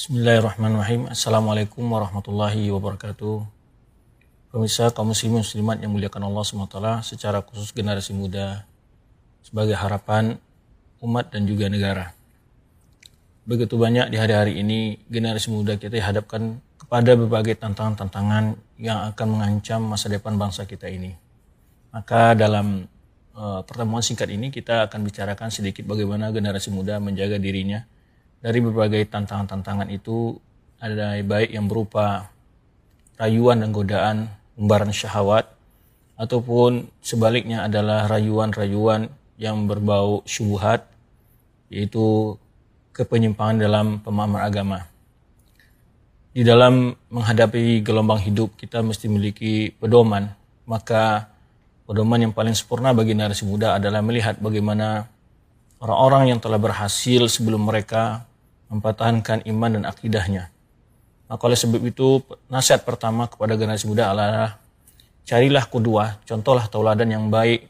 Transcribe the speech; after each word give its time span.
Bismillahirrahmanirrahim. 0.00 1.12
Assalamualaikum 1.12 1.84
warahmatullahi 1.84 2.72
wabarakatuh. 2.72 3.44
Pemirsa 4.48 4.88
kaum 4.96 5.12
muslimin 5.12 5.44
muslimat 5.44 5.76
yang 5.76 5.92
muliakan 5.92 6.24
Allah 6.24 6.40
SWT 6.40 7.04
secara 7.04 7.44
khusus 7.44 7.68
generasi 7.68 8.16
muda 8.16 8.64
sebagai 9.44 9.76
harapan 9.76 10.40
umat 11.04 11.28
dan 11.28 11.44
juga 11.44 11.68
negara. 11.68 12.16
Begitu 13.44 13.76
banyak 13.76 14.08
di 14.08 14.16
hari-hari 14.16 14.64
ini 14.64 15.04
generasi 15.12 15.52
muda 15.52 15.76
kita 15.76 16.00
dihadapkan 16.00 16.64
kepada 16.80 17.12
berbagai 17.20 17.60
tantangan-tantangan 17.60 18.56
yang 18.80 19.04
akan 19.04 19.26
mengancam 19.28 19.84
masa 19.84 20.08
depan 20.08 20.40
bangsa 20.40 20.64
kita 20.64 20.88
ini. 20.88 21.12
Maka 21.92 22.32
dalam 22.32 22.88
uh, 23.36 23.60
pertemuan 23.68 24.00
singkat 24.00 24.32
ini 24.32 24.48
kita 24.48 24.88
akan 24.88 25.04
bicarakan 25.04 25.52
sedikit 25.52 25.84
bagaimana 25.84 26.32
generasi 26.32 26.72
muda 26.72 26.96
menjaga 26.96 27.36
dirinya 27.36 27.84
dari 28.40 28.58
berbagai 28.64 29.04
tantangan-tantangan 29.12 29.88
itu 29.92 30.36
ada 30.80 31.20
baik 31.20 31.52
yang 31.52 31.68
berupa 31.68 32.32
rayuan 33.20 33.60
dan 33.60 33.70
godaan, 33.70 34.16
umbaran 34.56 34.88
syahwat, 34.88 35.44
ataupun 36.16 36.88
sebaliknya 37.04 37.68
adalah 37.68 38.08
rayuan-rayuan 38.08 39.12
yang 39.36 39.68
berbau 39.68 40.24
syubhat, 40.24 40.88
yaitu 41.68 42.36
kepenyimpangan 42.96 43.56
dalam 43.60 43.86
pemahaman 44.00 44.40
agama. 44.40 44.78
Di 46.32 46.40
dalam 46.40 46.96
menghadapi 47.12 47.84
gelombang 47.84 48.24
hidup 48.24 48.56
kita 48.56 48.80
mesti 48.80 49.04
memiliki 49.08 49.68
pedoman, 49.76 50.32
maka 50.64 51.28
pedoman 51.84 52.24
yang 52.24 52.32
paling 52.32 52.56
sempurna 52.56 52.96
bagi 52.96 53.12
generasi 53.12 53.44
muda 53.44 53.76
adalah 53.76 54.00
melihat 54.00 54.40
bagaimana 54.40 55.10
orang-orang 55.82 56.36
yang 56.36 56.40
telah 56.40 56.60
berhasil 56.60 57.26
sebelum 57.26 57.66
mereka 57.66 58.29
mempertahankan 58.70 59.44
iman 59.50 59.70
dan 59.76 59.84
akidahnya. 59.84 60.48
Maka 61.26 61.42
oleh 61.46 61.58
sebab 61.58 61.82
itu 61.82 62.22
nasihat 62.46 62.82
pertama 62.86 63.26
kepada 63.26 63.54
generasi 63.58 63.86
muda 63.86 64.14
adalah 64.14 64.58
carilah 65.26 65.62
kudua, 65.66 66.18
contohlah 66.26 66.66
tauladan 66.66 67.10
yang 67.10 67.26
baik 67.30 67.66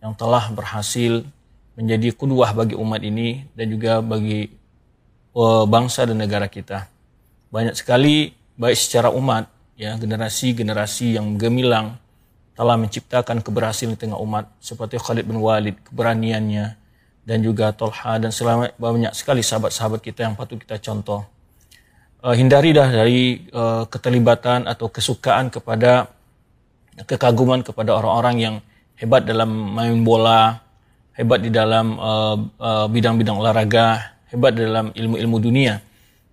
yang 0.00 0.12
telah 0.16 0.48
berhasil 0.52 1.24
menjadi 1.76 2.12
kuduah 2.12 2.52
bagi 2.52 2.76
umat 2.76 3.00
ini 3.00 3.48
dan 3.56 3.66
juga 3.72 4.04
bagi 4.04 4.52
uh, 5.36 5.64
bangsa 5.64 6.04
dan 6.04 6.20
negara 6.20 6.48
kita. 6.48 6.88
Banyak 7.52 7.76
sekali 7.76 8.32
baik 8.56 8.76
secara 8.76 9.08
umat 9.12 9.48
ya 9.76 9.96
generasi-generasi 9.96 11.16
yang 11.16 11.36
gemilang 11.40 11.96
telah 12.52 12.76
menciptakan 12.76 13.40
keberhasilan 13.40 13.96
di 13.96 14.00
tengah 14.00 14.20
umat 14.20 14.52
seperti 14.60 15.00
Khalid 15.00 15.24
bin 15.24 15.40
Walid, 15.40 15.80
keberaniannya, 15.88 16.76
dan 17.22 17.38
juga 17.42 17.70
Tolha 17.70 18.18
dan 18.18 18.34
selama 18.34 18.70
banyak 18.74 19.14
sekali 19.14 19.40
sahabat-sahabat 19.46 20.02
kita 20.02 20.26
yang 20.26 20.34
patut 20.34 20.58
kita 20.58 20.78
contoh. 20.82 21.22
Uh, 22.22 22.34
hindari 22.34 22.70
dah 22.70 22.86
dari 22.86 23.46
uh, 23.50 23.82
keterlibatan 23.86 24.66
atau 24.70 24.86
kesukaan 24.86 25.50
kepada 25.50 26.06
kekaguman 27.08 27.66
kepada 27.66 27.98
orang-orang 27.98 28.36
yang 28.38 28.54
hebat 28.98 29.26
dalam 29.26 29.48
main 29.48 29.98
bola, 30.06 30.62
hebat 31.18 31.42
di 31.42 31.50
dalam 31.50 31.98
uh, 31.98 32.36
uh, 32.62 32.86
bidang-bidang 32.86 33.38
olahraga, 33.42 34.18
hebat 34.30 34.54
dalam 34.54 34.94
ilmu-ilmu 34.94 35.36
dunia. 35.42 35.82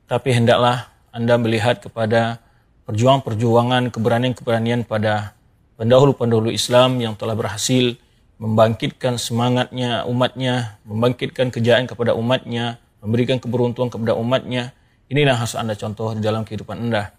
Tapi 0.06 0.34
hendaklah 0.34 0.90
Anda 1.10 1.38
melihat 1.42 1.82
kepada 1.82 2.42
perjuangan-perjuangan, 2.86 3.94
keberanian-keberanian 3.94 4.86
pada 4.86 5.34
pendahulu-pendahulu 5.78 6.50
Islam 6.50 6.98
yang 7.02 7.14
telah 7.14 7.38
berhasil 7.38 7.98
membangkitkan 8.40 9.20
semangatnya 9.20 10.08
umatnya, 10.08 10.80
membangkitkan 10.88 11.52
kejayaan 11.52 11.86
kepada 11.86 12.16
umatnya, 12.16 12.80
memberikan 13.04 13.38
keberuntungan 13.38 13.92
kepada 13.92 14.16
umatnya. 14.16 14.72
Inilah 15.12 15.36
harus 15.36 15.60
Anda 15.60 15.76
contoh 15.76 16.16
di 16.16 16.24
dalam 16.24 16.48
kehidupan 16.48 16.80
Anda. 16.80 17.12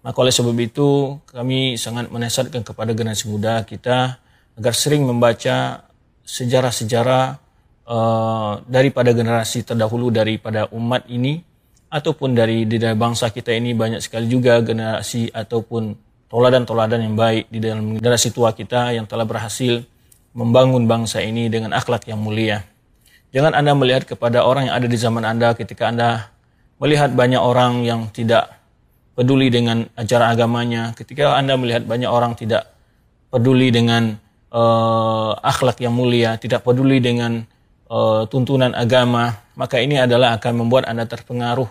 Maka 0.00 0.16
oleh 0.16 0.32
sebab 0.32 0.56
itu 0.56 1.18
kami 1.28 1.76
sangat 1.76 2.08
menasihatkan 2.08 2.64
kepada 2.64 2.96
generasi 2.96 3.28
muda 3.28 3.66
kita 3.66 4.16
agar 4.56 4.72
sering 4.72 5.04
membaca 5.04 5.84
sejarah-sejarah 6.24 7.36
uh, 7.84 8.62
daripada 8.64 9.10
generasi 9.12 9.66
terdahulu 9.66 10.08
daripada 10.08 10.70
umat 10.72 11.04
ini 11.10 11.42
ataupun 11.90 12.32
dari 12.32 12.64
di 12.64 12.78
dalam 12.78 12.96
bangsa 12.96 13.34
kita 13.34 13.50
ini 13.50 13.74
banyak 13.74 13.98
sekali 13.98 14.30
juga 14.30 14.62
generasi 14.62 15.34
ataupun 15.34 15.98
toladan-toladan 16.30 17.02
yang 17.02 17.18
baik 17.18 17.50
di 17.50 17.58
dalam 17.58 17.98
generasi 17.98 18.30
tua 18.30 18.54
kita 18.54 18.94
yang 18.94 19.10
telah 19.10 19.26
berhasil 19.26 19.82
membangun 20.36 20.86
bangsa 20.86 21.22
ini 21.22 21.50
dengan 21.50 21.74
akhlak 21.74 22.06
yang 22.06 22.22
mulia. 22.22 22.62
Jangan 23.30 23.54
Anda 23.54 23.74
melihat 23.78 24.06
kepada 24.06 24.42
orang 24.42 24.70
yang 24.70 24.74
ada 24.74 24.88
di 24.90 24.98
zaman 24.98 25.22
Anda 25.22 25.54
ketika 25.54 25.90
Anda 25.90 26.30
melihat 26.82 27.14
banyak 27.14 27.38
orang 27.38 27.86
yang 27.86 28.10
tidak 28.10 28.50
peduli 29.14 29.52
dengan 29.52 29.86
ajaran 29.94 30.34
agamanya, 30.34 30.82
ketika 30.98 31.38
Anda 31.38 31.54
melihat 31.54 31.86
banyak 31.86 32.10
orang 32.10 32.34
tidak 32.34 32.70
peduli 33.30 33.70
dengan 33.70 34.18
uh, 34.50 35.32
akhlak 35.38 35.78
yang 35.78 35.94
mulia, 35.94 36.38
tidak 36.40 36.66
peduli 36.66 36.98
dengan 36.98 37.46
uh, 37.86 38.26
tuntunan 38.26 38.74
agama, 38.74 39.38
maka 39.54 39.78
ini 39.78 39.98
adalah 39.98 40.38
akan 40.38 40.66
membuat 40.66 40.90
Anda 40.90 41.06
terpengaruh 41.06 41.68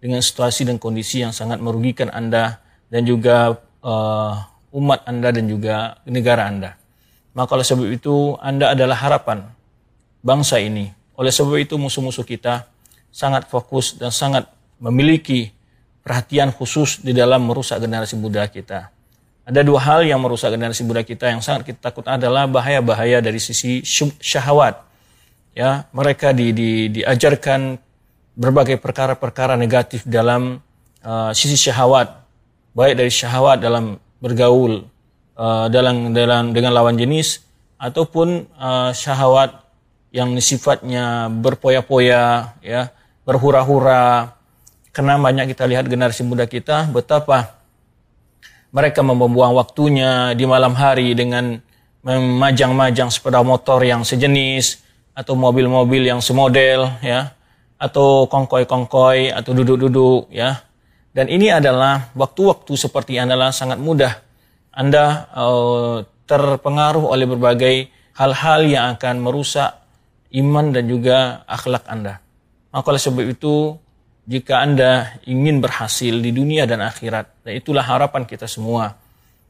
dengan 0.00 0.22
situasi 0.22 0.64
dan 0.66 0.80
kondisi 0.80 1.22
yang 1.22 1.34
sangat 1.34 1.58
merugikan 1.60 2.08
Anda 2.08 2.62
dan 2.86 3.02
juga 3.04 3.58
uh, 3.82 4.34
umat 4.72 5.04
Anda 5.06 5.28
dan 5.34 5.44
juga 5.50 5.98
negara 6.06 6.46
Anda. 6.46 6.79
Maka 7.34 7.54
oleh 7.54 7.66
sebab 7.66 7.86
itu 7.90 8.34
Anda 8.42 8.74
adalah 8.74 8.98
harapan 8.98 9.46
bangsa 10.20 10.58
ini. 10.58 10.90
Oleh 11.14 11.30
sebab 11.30 11.56
itu 11.60 11.78
musuh-musuh 11.78 12.26
kita 12.26 12.66
sangat 13.10 13.46
fokus 13.50 13.98
dan 13.98 14.10
sangat 14.10 14.46
memiliki 14.80 15.52
perhatian 16.00 16.50
khusus 16.50 16.98
di 17.04 17.12
dalam 17.12 17.44
merusak 17.44 17.78
generasi 17.78 18.16
muda 18.16 18.46
kita. 18.48 18.88
Ada 19.44 19.60
dua 19.66 19.80
hal 19.82 20.00
yang 20.06 20.22
merusak 20.22 20.52
generasi 20.54 20.86
muda 20.86 21.02
kita 21.02 21.28
yang 21.28 21.42
sangat 21.42 21.66
kita 21.66 21.90
takut 21.90 22.06
adalah 22.06 22.46
bahaya-bahaya 22.46 23.18
dari 23.20 23.42
sisi 23.42 23.82
syahwat. 24.22 24.78
Ya, 25.52 25.90
mereka 25.90 26.30
di, 26.30 26.54
di, 26.54 26.70
diajarkan 26.88 27.76
berbagai 28.38 28.78
perkara-perkara 28.78 29.58
negatif 29.58 30.06
dalam 30.06 30.62
uh, 31.02 31.30
sisi 31.34 31.58
syahwat, 31.58 32.22
baik 32.72 32.94
dari 32.94 33.10
syahwat 33.10 33.58
dalam 33.58 33.98
bergaul, 34.22 34.86
uh, 35.40 35.66
dalam 35.72 36.12
dalam 36.12 36.52
dengan 36.52 36.76
lawan 36.76 37.00
jenis 37.00 37.40
ataupun 37.80 38.44
uh, 38.60 38.92
syahwat 38.92 39.56
yang 40.12 40.36
sifatnya 40.36 41.32
berpoya-poya 41.32 42.54
ya 42.60 42.92
berhura-hura. 43.24 44.36
Karena 44.90 45.16
banyak 45.16 45.54
kita 45.54 45.64
lihat 45.70 45.86
generasi 45.86 46.26
muda 46.26 46.44
kita 46.50 46.90
betapa 46.90 47.56
mereka 48.74 49.06
membuang 49.06 49.54
waktunya 49.54 50.34
di 50.34 50.44
malam 50.44 50.74
hari 50.74 51.14
dengan 51.14 51.62
memajang-majang 52.02 53.08
sepeda 53.10 53.40
motor 53.46 53.82
yang 53.86 54.02
sejenis 54.02 54.82
atau 55.14 55.38
mobil-mobil 55.38 56.06
yang 56.10 56.18
semodel 56.18 56.90
ya 57.02 57.34
atau 57.80 58.26
kongkoi-kongkoi 58.26 59.30
atau 59.30 59.50
duduk-duduk 59.54 60.28
ya. 60.34 60.58
Dan 61.10 61.26
ini 61.26 61.50
adalah 61.50 62.10
waktu-waktu 62.14 62.70
seperti 62.78 63.18
adalah 63.18 63.50
sangat 63.50 63.82
mudah 63.82 64.29
anda 64.80 65.28
uh, 65.36 66.00
terpengaruh 66.24 67.04
oleh 67.04 67.28
berbagai 67.28 67.92
hal-hal 68.16 68.64
yang 68.64 68.84
akan 68.96 69.20
merusak 69.20 69.76
iman 70.32 70.72
dan 70.72 70.88
juga 70.88 71.44
akhlak 71.44 71.84
Anda. 71.84 72.24
Maka 72.72 72.86
oleh 72.88 73.02
sebab 73.02 73.24
itu, 73.28 73.76
jika 74.24 74.64
Anda 74.64 75.20
ingin 75.28 75.60
berhasil 75.60 76.16
di 76.16 76.32
dunia 76.32 76.64
dan 76.64 76.80
akhirat, 76.80 77.44
dan 77.44 77.52
itulah 77.60 77.84
harapan 77.84 78.24
kita 78.24 78.48
semua, 78.48 78.96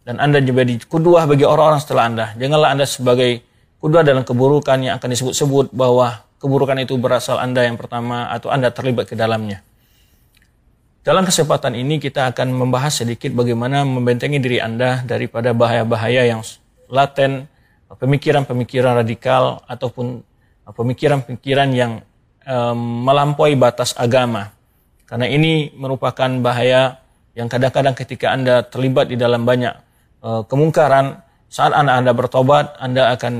dan 0.02 0.18
Anda 0.18 0.42
menjadi 0.42 0.82
kedua 0.90 1.30
bagi 1.30 1.46
orang-orang 1.46 1.78
setelah 1.78 2.04
Anda, 2.10 2.26
janganlah 2.34 2.70
Anda 2.74 2.86
sebagai 2.90 3.46
kedua 3.78 4.02
dalam 4.02 4.26
keburukan 4.26 4.82
yang 4.82 4.98
akan 4.98 5.08
disebut-sebut 5.14 5.70
bahwa 5.70 6.26
keburukan 6.42 6.74
itu 6.82 6.98
berasal 6.98 7.38
Anda 7.38 7.70
yang 7.70 7.78
pertama 7.78 8.32
atau 8.34 8.50
Anda 8.50 8.74
terlibat 8.74 9.06
ke 9.06 9.14
dalamnya. 9.14 9.62
Dalam 11.00 11.24
kesempatan 11.24 11.72
ini 11.80 11.96
kita 11.96 12.28
akan 12.28 12.52
membahas 12.52 13.00
sedikit 13.00 13.32
bagaimana 13.32 13.88
membentengi 13.88 14.36
diri 14.36 14.60
Anda 14.60 15.00
daripada 15.00 15.56
bahaya-bahaya 15.56 16.28
yang 16.28 16.44
laten, 16.92 17.48
pemikiran-pemikiran 17.88 19.00
radikal 19.00 19.64
ataupun 19.64 20.20
pemikiran-pemikiran 20.68 21.72
yang 21.72 22.04
um, 22.44 23.08
melampaui 23.08 23.56
batas 23.56 23.96
agama. 23.96 24.52
Karena 25.08 25.24
ini 25.24 25.72
merupakan 25.72 26.28
bahaya 26.44 27.00
yang 27.32 27.48
kadang-kadang 27.48 27.96
ketika 27.96 28.36
Anda 28.36 28.60
terlibat 28.60 29.08
di 29.08 29.16
dalam 29.16 29.48
banyak 29.48 29.72
uh, 30.20 30.44
kemungkaran, 30.44 31.16
saat 31.48 31.72
Anda, 31.72 31.96
Anda 31.96 32.12
bertobat, 32.12 32.76
Anda 32.76 33.16
akan 33.16 33.34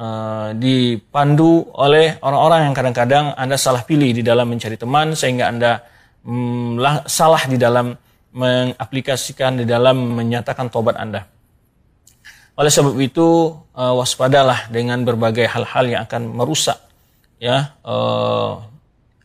uh, 0.00 0.48
dipandu 0.56 1.68
oleh 1.76 2.16
orang-orang 2.24 2.72
yang 2.72 2.74
kadang-kadang 2.74 3.36
Anda 3.36 3.60
salah 3.60 3.84
pilih 3.84 4.08
di 4.16 4.24
dalam 4.24 4.48
mencari 4.48 4.80
teman 4.80 5.12
sehingga 5.12 5.52
Anda 5.52 5.92
Hmm, 6.24 6.80
salah 7.04 7.44
di 7.44 7.60
dalam 7.60 7.92
mengaplikasikan 8.34 9.60
di 9.60 9.64
dalam 9.68 10.16
menyatakan 10.16 10.72
tobat 10.72 10.96
Anda. 10.98 11.28
Oleh 12.54 12.70
sebab 12.70 12.96
itu 12.98 13.54
uh, 13.74 13.94
waspadalah 13.98 14.66
dengan 14.70 15.04
berbagai 15.04 15.46
hal-hal 15.46 15.84
yang 15.90 16.02
akan 16.06 16.32
merusak 16.34 16.78
ya 17.42 17.74
uh, 17.82 18.62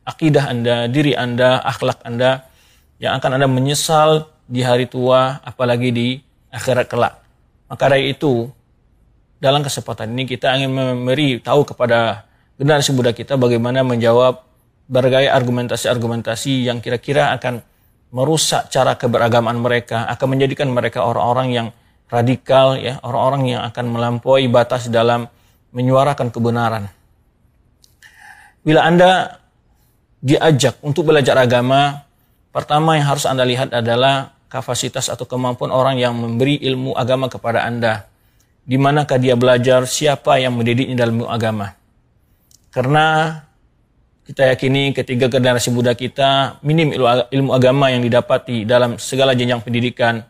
akidah 0.06 0.50
Anda, 0.50 0.90
diri 0.90 1.14
Anda, 1.14 1.62
akhlak 1.62 2.02
Anda 2.02 2.50
yang 2.98 3.22
akan 3.22 3.38
Anda 3.38 3.48
menyesal 3.48 4.28
di 4.50 4.66
hari 4.66 4.90
tua, 4.90 5.38
apalagi 5.46 5.90
di 5.94 6.08
akhirat 6.50 6.90
kelak. 6.90 7.22
Maka 7.70 7.86
dari 7.86 8.10
itu, 8.10 8.50
dalam 9.38 9.62
kesempatan 9.62 10.10
ini 10.10 10.26
kita 10.26 10.58
ingin 10.58 10.74
memberi 10.74 11.38
tahu 11.38 11.64
kepada 11.64 12.26
generasi 12.58 12.92
muda 12.92 13.14
kita 13.14 13.38
bagaimana 13.38 13.86
menjawab 13.86 14.42
berbagai 14.90 15.30
argumentasi-argumentasi 15.30 16.66
yang 16.66 16.82
kira-kira 16.82 17.30
akan 17.38 17.62
merusak 18.10 18.74
cara 18.74 18.98
keberagaman 18.98 19.54
mereka, 19.62 20.10
akan 20.10 20.28
menjadikan 20.34 20.66
mereka 20.74 21.06
orang-orang 21.06 21.48
yang 21.54 21.68
radikal, 22.10 22.74
ya, 22.74 22.98
orang-orang 23.06 23.54
yang 23.54 23.62
akan 23.70 23.86
melampaui 23.86 24.50
batas 24.50 24.90
dalam 24.90 25.30
menyuarakan 25.70 26.34
kebenaran. 26.34 26.90
Bila 28.66 28.82
Anda 28.82 29.38
diajak 30.26 30.82
untuk 30.82 31.14
belajar 31.14 31.38
agama, 31.38 32.02
pertama 32.50 32.98
yang 32.98 33.06
harus 33.14 33.30
Anda 33.30 33.46
lihat 33.46 33.70
adalah 33.70 34.34
kapasitas 34.50 35.08
atau 35.14 35.30
kemampuan 35.30 35.70
orang 35.70 36.02
yang 36.02 36.18
memberi 36.18 36.58
ilmu 36.58 36.98
agama 36.98 37.30
kepada 37.30 37.62
Anda. 37.62 38.10
Di 38.66 38.82
manakah 38.82 39.22
dia 39.22 39.38
belajar, 39.38 39.86
siapa 39.86 40.42
yang 40.42 40.58
mendidiknya 40.58 41.06
dalam 41.06 41.22
ilmu 41.22 41.30
agama. 41.30 41.78
Karena 42.74 43.38
kita 44.30 44.46
yakini 44.46 44.94
ketiga 44.94 45.26
generasi 45.26 45.74
muda 45.74 45.98
kita 45.98 46.62
minim 46.62 46.94
ilmu 46.94 47.50
agama 47.50 47.90
yang 47.90 48.06
didapati 48.06 48.62
dalam 48.62 49.02
segala 49.02 49.34
jenjang 49.34 49.58
pendidikan, 49.66 50.22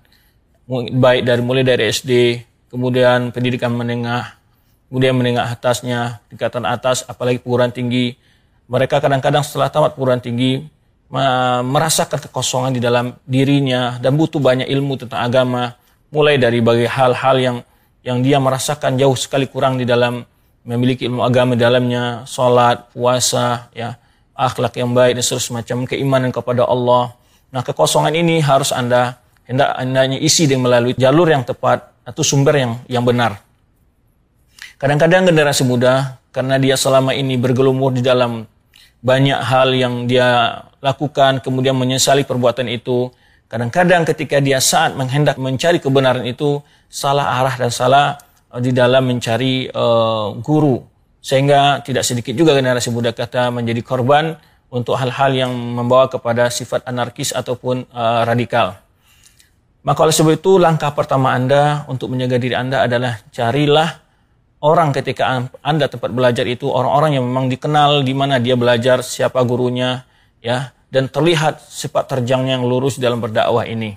baik 0.72 1.28
dari 1.28 1.44
mulai 1.44 1.68
dari 1.68 1.92
SD, 1.92 2.40
kemudian 2.72 3.36
pendidikan 3.36 3.76
menengah, 3.76 4.40
kemudian 4.88 5.20
menengah 5.20 5.52
atasnya, 5.52 6.24
tingkatan 6.32 6.64
atas, 6.64 7.04
apalagi 7.12 7.44
perguruan 7.44 7.76
tinggi. 7.76 8.16
Mereka 8.72 9.04
kadang-kadang 9.04 9.44
setelah 9.44 9.68
tamat 9.68 10.00
perguruan 10.00 10.24
tinggi 10.24 10.64
merasakan 11.66 12.24
kekosongan 12.30 12.72
di 12.72 12.80
dalam 12.80 13.12
dirinya 13.28 14.00
dan 14.00 14.16
butuh 14.16 14.40
banyak 14.40 14.72
ilmu 14.72 14.96
tentang 14.96 15.28
agama 15.28 15.76
mulai 16.08 16.40
dari 16.40 16.64
bagi 16.64 16.88
hal-hal 16.88 17.36
yang 17.36 17.58
yang 18.06 18.24
dia 18.24 18.40
merasakan 18.40 18.96
jauh 18.96 19.18
sekali 19.18 19.50
kurang 19.52 19.76
di 19.76 19.84
dalam 19.84 20.24
memiliki 20.64 21.08
ilmu 21.08 21.24
agama 21.24 21.56
di 21.56 21.64
dalamnya 21.64 22.28
salat 22.28 22.90
puasa 22.92 23.72
ya 23.72 23.96
akhlak 24.36 24.76
yang 24.80 24.92
baik 24.92 25.20
dan 25.20 25.24
seterusnya 25.24 25.64
macam 25.64 25.78
keimanan 25.88 26.30
kepada 26.32 26.68
Allah 26.68 27.16
nah 27.50 27.62
kekosongan 27.66 28.14
ini 28.14 28.44
harus 28.44 28.70
anda 28.76 29.18
hendak 29.50 29.74
hendaknya 29.80 30.18
isi 30.22 30.46
dengan 30.46 30.70
melalui 30.70 30.94
jalur 30.94 31.28
yang 31.32 31.42
tepat 31.42 31.90
atau 32.06 32.22
sumber 32.22 32.56
yang 32.60 32.72
yang 32.86 33.04
benar 33.04 33.42
kadang-kadang 34.78 35.28
generasi 35.28 35.66
muda 35.66 36.20
karena 36.30 36.62
dia 36.62 36.78
selama 36.78 37.18
ini 37.18 37.36
bergelumur 37.36 37.90
di 37.90 38.06
dalam 38.06 38.46
banyak 39.00 39.40
hal 39.40 39.72
yang 39.72 40.06
dia 40.06 40.62
lakukan, 40.84 41.40
kemudian 41.40 41.76
menyesali 41.76 42.28
perbuatan 42.28 42.68
itu. 42.68 43.12
Kadang-kadang 43.50 44.06
ketika 44.06 44.38
dia 44.38 44.62
saat 44.62 44.94
menghendak 44.94 45.40
mencari 45.42 45.82
kebenaran 45.82 46.22
itu, 46.28 46.62
salah 46.92 47.40
arah 47.42 47.56
dan 47.58 47.72
salah 47.74 48.20
di 48.58 48.74
dalam 48.74 49.06
mencari 49.06 49.70
uh, 49.70 50.34
guru. 50.42 50.82
Sehingga 51.22 51.86
tidak 51.86 52.08
sedikit 52.08 52.34
juga 52.34 52.58
generasi 52.58 52.90
muda 52.90 53.14
kata 53.14 53.54
menjadi 53.54 53.86
korban 53.86 54.34
untuk 54.74 54.98
hal-hal 54.98 55.34
yang 55.34 55.52
membawa 55.54 56.10
kepada 56.10 56.50
sifat 56.50 56.86
anarkis 56.90 57.30
ataupun 57.30 57.86
uh, 57.94 58.26
radikal. 58.26 58.82
Maka 59.86 60.00
oleh 60.06 60.16
sebab 60.16 60.34
itu 60.36 60.58
langkah 60.60 60.92
pertama 60.92 61.32
Anda 61.32 61.86
untuk 61.88 62.12
menjaga 62.12 62.36
diri 62.42 62.56
Anda 62.58 62.84
adalah 62.84 63.22
carilah 63.32 63.90
orang 64.60 64.92
ketika 64.92 65.50
Anda 65.64 65.88
tempat 65.88 66.12
belajar 66.12 66.44
itu 66.46 66.68
orang-orang 66.68 67.20
yang 67.20 67.26
memang 67.26 67.48
dikenal 67.48 68.04
di 68.04 68.12
mana 68.12 68.38
dia 68.44 68.60
belajar, 68.60 69.00
siapa 69.02 69.40
gurunya, 69.48 70.04
ya, 70.44 70.76
dan 70.92 71.08
terlihat 71.08 71.64
sifat 71.64 72.12
terjangnya 72.12 72.60
yang 72.60 72.68
lurus 72.68 73.00
dalam 73.00 73.24
berdakwah 73.24 73.64
ini. 73.64 73.96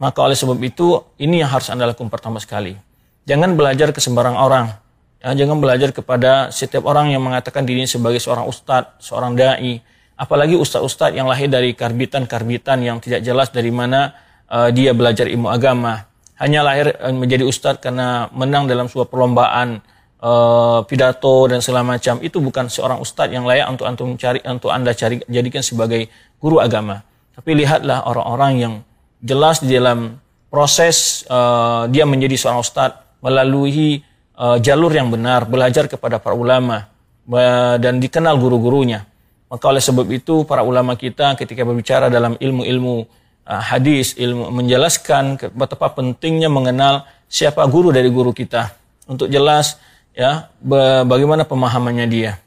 Maka 0.00 0.24
oleh 0.24 0.36
sebab 0.38 0.56
itu 0.64 1.04
ini 1.20 1.44
yang 1.44 1.52
harus 1.52 1.68
Anda 1.68 1.92
lakukan 1.92 2.08
pertama 2.08 2.40
sekali. 2.40 2.89
Jangan 3.30 3.54
belajar 3.54 3.94
ke 3.94 4.02
sembarang 4.02 4.34
orang. 4.34 4.74
Ya, 5.22 5.30
jangan 5.38 5.62
belajar 5.62 5.94
kepada 5.94 6.50
setiap 6.50 6.82
orang 6.90 7.14
yang 7.14 7.22
mengatakan 7.22 7.62
dirinya 7.62 7.86
sebagai 7.86 8.18
seorang 8.18 8.42
ustadz, 8.50 8.98
seorang 8.98 9.38
dai, 9.38 9.78
apalagi 10.18 10.58
ustadz-ustadz 10.58 11.14
yang 11.14 11.30
lahir 11.30 11.46
dari 11.46 11.70
karbitan-karbitan 11.78 12.82
yang 12.82 12.98
tidak 12.98 13.22
jelas 13.22 13.54
dari 13.54 13.70
mana 13.70 14.18
uh, 14.50 14.74
dia 14.74 14.90
belajar 14.90 15.30
ilmu 15.30 15.46
agama. 15.46 16.10
Hanya 16.42 16.66
lahir 16.66 16.90
eh, 16.90 17.14
menjadi 17.14 17.46
ustadz 17.46 17.78
karena 17.78 18.26
menang 18.34 18.66
dalam 18.66 18.90
sebuah 18.90 19.06
perlombaan 19.06 19.78
uh, 20.18 20.82
pidato 20.90 21.46
dan 21.46 21.62
segala 21.62 21.86
macam. 21.86 22.18
Itu 22.18 22.42
bukan 22.42 22.66
seorang 22.66 22.98
ustadz 22.98 23.30
yang 23.30 23.46
layak 23.46 23.70
untuk 23.70 23.86
antum 23.86 24.18
cari 24.18 24.42
untuk 24.42 24.74
anda 24.74 24.90
cari 24.90 25.22
jadikan 25.30 25.62
sebagai 25.62 26.10
guru 26.42 26.58
agama. 26.58 27.06
Tapi 27.38 27.62
lihatlah 27.62 28.10
orang-orang 28.10 28.52
yang 28.58 28.74
jelas 29.22 29.62
di 29.62 29.70
dalam 29.70 30.18
proses 30.50 31.22
uh, 31.30 31.86
dia 31.86 32.02
menjadi 32.08 32.34
seorang 32.34 32.58
ustadz 32.58 33.09
melalui 33.20 34.04
uh, 34.36 34.56
jalur 34.60 34.92
yang 34.92 35.08
benar 35.08 35.48
belajar 35.48 35.88
kepada 35.88 36.20
para 36.20 36.36
ulama 36.36 36.88
uh, 37.30 37.76
dan 37.76 38.00
dikenal 38.00 38.36
guru-gurunya 38.36 39.06
maka 39.48 39.64
oleh 39.66 39.82
sebab 39.82 40.06
itu 40.12 40.44
para 40.44 40.64
ulama 40.64 40.94
kita 40.98 41.36
ketika 41.36 41.64
berbicara 41.64 42.08
dalam 42.12 42.38
ilmu-ilmu 42.38 43.20
Ah, 43.50 43.58
hadis, 43.58 44.14
ilmu 44.14 44.46
menjelaskan 44.54 45.34
betapa 45.58 45.90
pentingnya 45.90 46.46
mengenal 46.46 47.02
siapa 47.26 47.66
guru 47.66 47.90
dari 47.90 48.06
guru 48.06 48.30
kita 48.30 48.70
untuk 49.10 49.26
jelas 49.26 49.74
ya 50.14 50.54
bagaimana 51.02 51.42
pemahamannya 51.42 52.06
dia. 52.06 52.38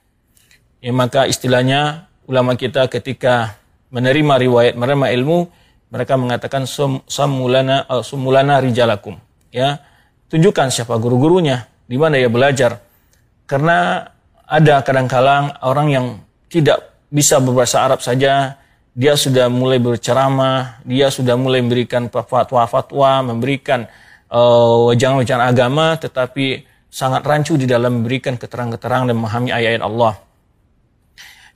Ya, 0.80 0.96
maka 0.96 1.28
istilahnya 1.28 2.08
ulama 2.24 2.56
kita 2.56 2.88
ketika 2.88 3.60
menerima 3.92 4.48
riwayat 4.48 4.74
menerima 4.80 5.08
ilmu 5.20 5.52
mereka 5.92 6.16
mengatakan 6.16 6.64
samulana 7.12 7.84
uh, 7.92 8.00
sumulana 8.00 8.64
rijalakum 8.64 9.20
ya 9.52 9.84
tunjukkan 10.34 10.74
siapa 10.74 10.98
guru-gurunya 10.98 11.70
di 11.86 11.94
mana 11.94 12.18
ia 12.18 12.26
belajar 12.26 12.82
karena 13.46 14.10
ada 14.50 14.82
kadang-kadang 14.82 15.54
orang 15.62 15.88
yang 15.94 16.06
tidak 16.50 17.06
bisa 17.14 17.38
berbahasa 17.38 17.86
Arab 17.86 18.02
saja 18.02 18.58
dia 18.94 19.18
sudah 19.18 19.50
mulai 19.50 19.82
berceramah, 19.82 20.78
dia 20.86 21.10
sudah 21.10 21.34
mulai 21.34 21.66
memberikan 21.66 22.14
fatwa-fatwa, 22.14 23.26
memberikan 23.26 23.90
uh, 24.30 24.94
wajangan-wajangan 24.94 25.50
agama, 25.50 25.98
tetapi 25.98 26.62
sangat 26.94 27.26
rancu 27.26 27.58
di 27.58 27.66
dalam 27.66 28.02
memberikan 28.02 28.38
keterangan-keterangan 28.38 29.10
dan 29.10 29.18
memahami 29.18 29.50
ayat-ayat 29.50 29.82
Allah. 29.82 30.14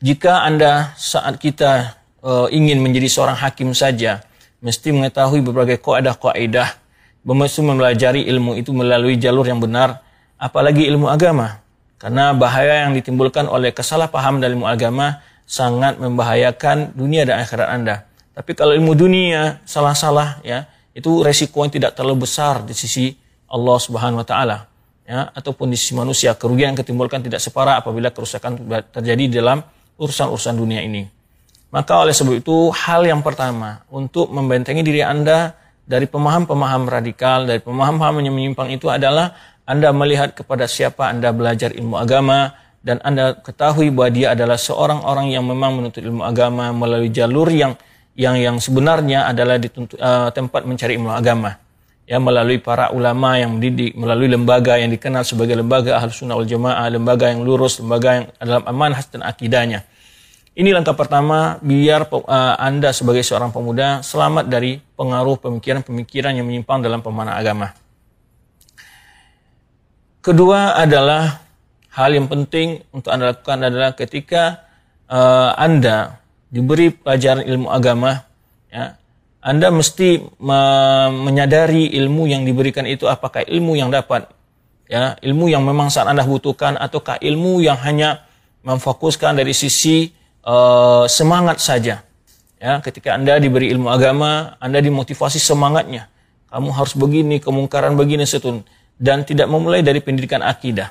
Jika 0.01 0.49
Anda 0.49 0.97
saat 0.97 1.37
kita 1.37 2.01
uh, 2.25 2.49
ingin 2.49 2.81
menjadi 2.81 3.05
seorang 3.05 3.37
hakim 3.37 3.69
saja, 3.77 4.25
mesti 4.57 4.89
mengetahui 4.89 5.45
berbagai 5.45 5.77
kaidah-kaidah, 5.77 6.73
mesti 7.23 7.63
mempelajari 7.63 8.27
ilmu 8.27 8.59
itu 8.59 8.75
melalui 8.75 9.17
jalur 9.17 9.47
yang 9.47 9.57
benar, 9.63 10.01
apalagi 10.37 10.85
ilmu 10.89 11.09
agama. 11.09 11.63
Karena 11.97 12.35
bahaya 12.37 12.85
yang 12.85 12.93
ditimbulkan 12.93 13.49
oleh 13.49 13.73
kesalahpahaman 13.73 14.37
dalam 14.37 14.61
ilmu 14.61 14.69
agama 14.69 15.21
sangat 15.49 15.97
membahayakan 15.97 16.93
dunia 16.93 17.25
dan 17.25 17.41
akhirat 17.41 17.67
Anda. 17.73 17.95
Tapi 18.37 18.53
kalau 18.53 18.77
ilmu 18.77 18.93
dunia 18.93 19.63
salah-salah 19.65 20.45
ya, 20.45 20.69
itu 20.93 21.25
resiko 21.25 21.65
yang 21.65 21.73
tidak 21.73 21.97
terlalu 21.97 22.29
besar 22.29 22.61
di 22.61 22.77
sisi 22.77 23.17
Allah 23.49 23.77
Subhanahu 23.79 24.21
wa 24.21 24.27
taala 24.27 24.57
ya 25.07 25.31
ataupun 25.31 25.71
di 25.71 25.79
sisi 25.79 25.95
manusia 25.95 26.35
kerugian 26.35 26.75
yang 26.75 26.79
ketimbulkan 26.83 27.23
tidak 27.23 27.39
separah 27.39 27.79
apabila 27.79 28.11
kerusakan 28.11 28.59
terjadi 28.91 29.39
dalam 29.39 29.63
urusan-urusan 29.95 30.53
dunia 30.53 30.83
ini. 30.83 31.07
Maka 31.71 32.03
oleh 32.03 32.15
sebab 32.15 32.39
itu 32.39 32.71
hal 32.75 33.07
yang 33.07 33.23
pertama 33.23 33.83
untuk 33.87 34.31
membentengi 34.31 34.83
diri 34.83 35.03
Anda 35.03 35.55
dari 35.87 36.05
pemaham-pemaham 36.05 36.83
radikal, 36.91 37.47
dari 37.47 37.63
pemaham-pemaham 37.63 38.19
yang 38.19 38.35
menyimpang 38.35 38.69
itu 38.75 38.91
adalah 38.91 39.33
Anda 39.63 39.95
melihat 39.95 40.35
kepada 40.35 40.67
siapa 40.67 41.07
Anda 41.07 41.31
belajar 41.31 41.71
ilmu 41.71 41.95
agama, 41.95 42.51
dan 42.83 42.99
Anda 43.01 43.39
ketahui 43.39 43.89
bahwa 43.89 44.11
dia 44.11 44.27
adalah 44.35 44.59
seorang 44.59 45.01
orang 45.07 45.31
yang 45.31 45.47
memang 45.47 45.79
menuntut 45.79 46.03
ilmu 46.03 46.27
agama 46.27 46.75
melalui 46.75 47.09
jalur 47.09 47.47
yang 47.47 47.79
yang 48.19 48.35
yang 48.35 48.57
sebenarnya 48.59 49.31
adalah 49.31 49.55
di 49.55 49.71
uh, 49.71 50.29
tempat 50.35 50.67
mencari 50.67 50.99
ilmu 50.99 51.09
agama. 51.15 51.55
Ya 52.07 52.23
melalui 52.23 52.63
para 52.63 52.87
ulama 52.95 53.35
yang 53.35 53.59
mendidik 53.59 53.91
melalui 53.91 54.31
lembaga 54.31 54.79
yang 54.79 54.87
dikenal 54.87 55.27
sebagai 55.27 55.59
lembaga 55.59 55.99
ahlu 55.99 56.07
sunnah 56.07 56.39
wal 56.39 56.47
jamaah 56.47 56.87
lembaga 56.87 57.27
yang 57.27 57.43
lurus 57.43 57.83
lembaga 57.83 58.23
yang 58.23 58.25
dalam 58.39 58.63
amanah 58.63 59.03
dan 59.11 59.27
akidahnya 59.27 59.83
ini 60.57 60.73
langkah 60.73 60.97
pertama 60.97 61.61
biar 61.61 62.09
uh, 62.09 62.57
anda 62.57 62.89
sebagai 62.89 63.21
seorang 63.21 63.53
pemuda 63.53 64.01
selamat 64.01 64.49
dari 64.49 64.81
pengaruh 64.81 65.37
pemikiran-pemikiran 65.37 66.33
yang 66.33 66.49
menyimpang 66.49 66.81
dalam 66.81 67.05
pemahaman 67.05 67.37
agama. 67.37 67.77
Kedua 70.25 70.73
adalah 70.73 71.45
hal 71.93 72.09
yang 72.09 72.25
penting 72.25 72.81
untuk 72.89 73.13
Anda 73.13 73.31
lakukan 73.31 73.63
adalah 73.63 73.93
ketika 73.93 74.65
uh, 75.07 75.53
Anda 75.55 76.19
diberi 76.49 76.89
pelajaran 76.89 77.45
ilmu 77.45 77.69
agama, 77.69 78.27
ya, 78.67 78.97
Anda 79.39 79.69
mesti 79.69 80.19
me 80.41 80.59
menyadari 81.13 81.95
ilmu 82.01 82.27
yang 82.27 82.43
diberikan 82.43 82.83
itu 82.89 83.05
apakah 83.07 83.45
ilmu 83.45 83.77
yang 83.77 83.93
dapat, 83.93 84.27
ya, 84.89 85.15
ilmu 85.21 85.47
yang 85.47 85.63
memang 85.63 85.93
saat 85.93 86.09
Anda 86.09 86.27
butuhkan 86.27 86.75
ataukah 86.75 87.21
ilmu 87.23 87.63
yang 87.63 87.79
hanya 87.79 88.25
memfokuskan 88.67 89.37
dari 89.37 89.55
sisi 89.55 90.17
uh, 90.43 91.05
semangat 91.07 91.63
saja. 91.63 92.03
Ya, 92.57 92.81
ketika 92.81 93.13
Anda 93.13 93.37
diberi 93.37 93.69
ilmu 93.69 93.87
agama, 93.89 94.57
Anda 94.57 94.81
dimotivasi 94.81 95.37
semangatnya. 95.37 96.09
Kamu 96.49 96.73
harus 96.73 96.97
begini, 96.97 97.37
kemungkaran 97.37 97.93
begini 97.93 98.25
setun 98.25 98.65
dan 98.97 99.21
tidak 99.21 99.45
memulai 99.45 99.85
dari 99.85 100.01
pendidikan 100.01 100.41
akidah. 100.41 100.89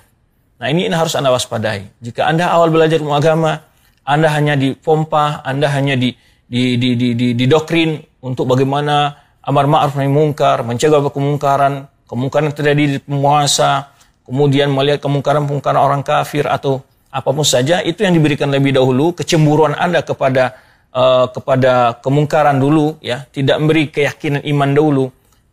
Nah, 0.63 0.67
ini, 0.71 0.87
ini 0.87 0.95
harus 0.95 1.19
Anda 1.19 1.35
waspadai. 1.35 1.99
Jika 1.99 2.31
Anda 2.31 2.55
awal 2.55 2.71
belajar 2.71 3.03
ilmu 3.03 3.13
agama, 3.13 3.67
Anda 4.07 4.31
hanya 4.31 4.55
dipompa, 4.55 5.43
Anda 5.43 5.67
hanya 5.75 5.99
di 5.99 6.15
di 6.47 6.79
di 6.79 6.95
di, 6.95 7.09
di, 7.19 7.29
di 7.35 7.45
doktrin 7.51 7.99
untuk 8.23 8.47
bagaimana 8.47 9.19
amar 9.43 9.67
ma'ruf 9.67 9.99
nahi 9.99 10.07
mungkar, 10.07 10.63
mencegah 10.63 11.03
kemungkaran, 11.11 11.91
kemungkaran 12.07 12.55
terjadi 12.55 12.83
di 12.95 12.99
penguasa, 13.03 13.91
kemudian 14.23 14.71
melihat 14.71 15.03
kemungkaran-kemungkaran 15.03 15.79
orang 15.79 16.03
kafir 16.07 16.47
atau 16.47 16.83
apa 17.17 17.33
pun 17.33 17.49
saja 17.49 17.81
itu 17.81 18.05
yang 18.05 18.13
diberikan 18.13 18.53
lebih 18.53 18.77
dahulu 18.77 19.17
kecemburuan 19.17 19.73
Anda 19.73 20.05
kepada 20.05 20.53
uh, 20.93 21.33
kepada 21.33 21.97
kemungkaran 22.05 22.61
dulu 22.61 23.01
ya, 23.01 23.25
tidak 23.33 23.57
memberi 23.57 23.89
keyakinan 23.89 24.45
iman 24.45 24.71
dahulu. 24.77 25.05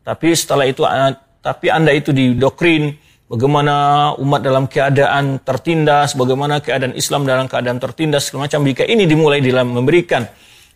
Tapi 0.04 0.36
setelah 0.36 0.68
itu 0.68 0.84
uh, 0.84 1.16
tapi 1.40 1.72
Anda 1.72 1.96
itu 1.96 2.12
didoktrin 2.12 3.00
bagaimana 3.32 3.76
umat 4.20 4.44
dalam 4.44 4.68
keadaan 4.68 5.40
tertindas, 5.40 6.20
bagaimana 6.20 6.60
keadaan 6.60 7.00
Islam 7.00 7.24
dalam 7.24 7.48
keadaan 7.48 7.80
tertindas 7.80 8.28
segala 8.28 8.52
macam. 8.52 8.68
Jika 8.68 8.84
ini 8.84 9.08
dimulai 9.08 9.40
dalam 9.40 9.72
memberikan 9.72 10.28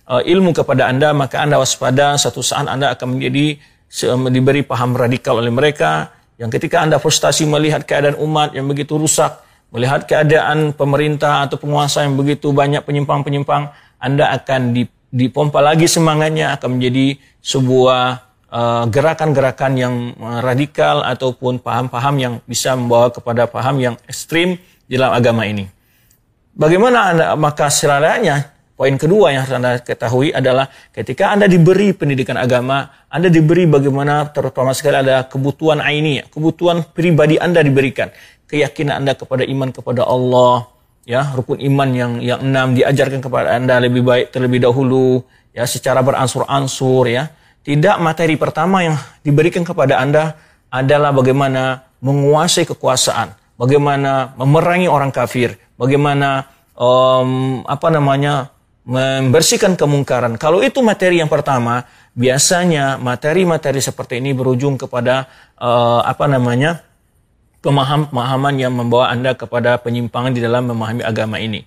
uh, 0.07 0.23
ilmu 0.23 0.55
kepada 0.55 0.87
Anda, 0.87 1.11
maka 1.11 1.43
Anda 1.43 1.59
waspada 1.59 2.15
satu 2.15 2.39
saat 2.39 2.71
Anda 2.71 2.95
akan 2.95 3.19
menjadi 3.19 3.59
diberi 4.31 4.67
paham 4.67 4.99
radikal 4.99 5.39
oleh 5.39 5.51
mereka 5.51 6.11
yang 6.35 6.51
ketika 6.51 6.83
Anda 6.83 6.99
frustasi 6.99 7.47
melihat 7.47 7.87
keadaan 7.87 8.19
umat 8.19 8.51
yang 8.51 8.67
begitu 8.67 8.99
rusak, 8.99 9.46
melihat 9.71 10.07
keadaan 10.07 10.71
pemerintah 10.71 11.45
atau 11.47 11.59
penguasa 11.59 12.03
yang 12.07 12.15
begitu 12.15 12.55
banyak 12.55 12.83
penyimpang-penyimpang, 12.83 13.71
anda 13.99 14.31
akan 14.33 14.73
dipompa 15.11 15.59
lagi 15.59 15.87
semangatnya 15.87 16.55
akan 16.55 16.79
menjadi 16.79 17.19
sebuah 17.43 18.03
uh, 18.51 18.83
gerakan-gerakan 18.87 19.73
yang 19.75 19.95
uh, 20.19 20.39
radikal 20.43 21.03
ataupun 21.03 21.59
paham-paham 21.59 22.15
yang 22.19 22.33
bisa 22.47 22.75
membawa 22.75 23.11
kepada 23.11 23.47
paham 23.47 23.79
yang 23.79 23.95
ekstrim 24.07 24.59
dalam 24.87 25.11
agama 25.11 25.43
ini. 25.43 25.67
Bagaimana 26.57 27.13
Anda 27.13 27.25
maka 27.37 27.69
selanjutnya 27.69 28.56
poin 28.77 28.93
kedua 28.95 29.33
yang 29.33 29.43
harus 29.43 29.57
Anda 29.57 29.81
ketahui 29.81 30.29
adalah 30.29 30.69
ketika 30.93 31.33
Anda 31.33 31.49
diberi 31.49 31.91
pendidikan 31.97 32.37
agama, 32.37 32.93
Anda 33.09 33.33
diberi 33.33 33.65
bagaimana 33.65 34.29
terutama 34.29 34.71
sekali 34.77 35.01
ada 35.01 35.25
kebutuhan 35.25 35.81
aini, 35.81 36.21
kebutuhan 36.29 36.85
pribadi 36.93 37.41
Anda 37.41 37.65
diberikan, 37.65 38.13
keyakinan 38.45 39.01
Anda 39.01 39.17
kepada 39.17 39.41
iman 39.41 39.73
kepada 39.73 40.05
Allah, 40.05 40.69
ya 41.09 41.33
rukun 41.33 41.57
iman 41.57 41.89
yang 41.89 42.11
yang 42.21 42.39
enam 42.45 42.77
diajarkan 42.77 43.23
kepada 43.23 43.55
anda 43.55 43.79
lebih 43.79 44.03
baik 44.03 44.29
terlebih 44.29 44.59
dahulu 44.59 45.23
ya 45.57 45.65
secara 45.65 46.05
beransur-ansur 46.05 47.09
ya. 47.09 47.33
Tidak 47.67 47.99
materi 47.99 48.39
pertama 48.39 48.79
yang 48.79 48.95
diberikan 49.27 49.67
kepada 49.67 49.99
anda 49.99 50.39
adalah 50.71 51.11
bagaimana 51.11 51.83
menguasai 51.99 52.63
kekuasaan 52.63 53.57
bagaimana 53.57 54.37
memerangi 54.37 54.85
orang 54.87 55.09
kafir 55.09 55.57
bagaimana 55.79 56.45
um, 56.77 57.63
apa 57.65 57.87
namanya 57.89 58.53
membersihkan 58.87 59.75
kemungkaran 59.75 60.39
kalau 60.39 60.63
itu 60.63 60.79
materi 60.79 61.19
yang 61.19 61.27
pertama 61.27 61.83
biasanya 62.15 62.95
materi-materi 62.97 63.83
seperti 63.83 64.23
ini 64.23 64.31
berujung 64.31 64.79
kepada 64.79 65.27
uh, 65.59 66.01
apa 66.07 66.25
namanya 66.25 66.87
pemahaman 67.61 68.55
yang 68.55 68.73
membawa 68.73 69.11
Anda 69.11 69.35
kepada 69.35 69.75
penyimpangan 69.81 70.31
di 70.31 70.39
dalam 70.39 70.71
memahami 70.71 71.03
agama 71.03 71.41
ini. 71.41 71.65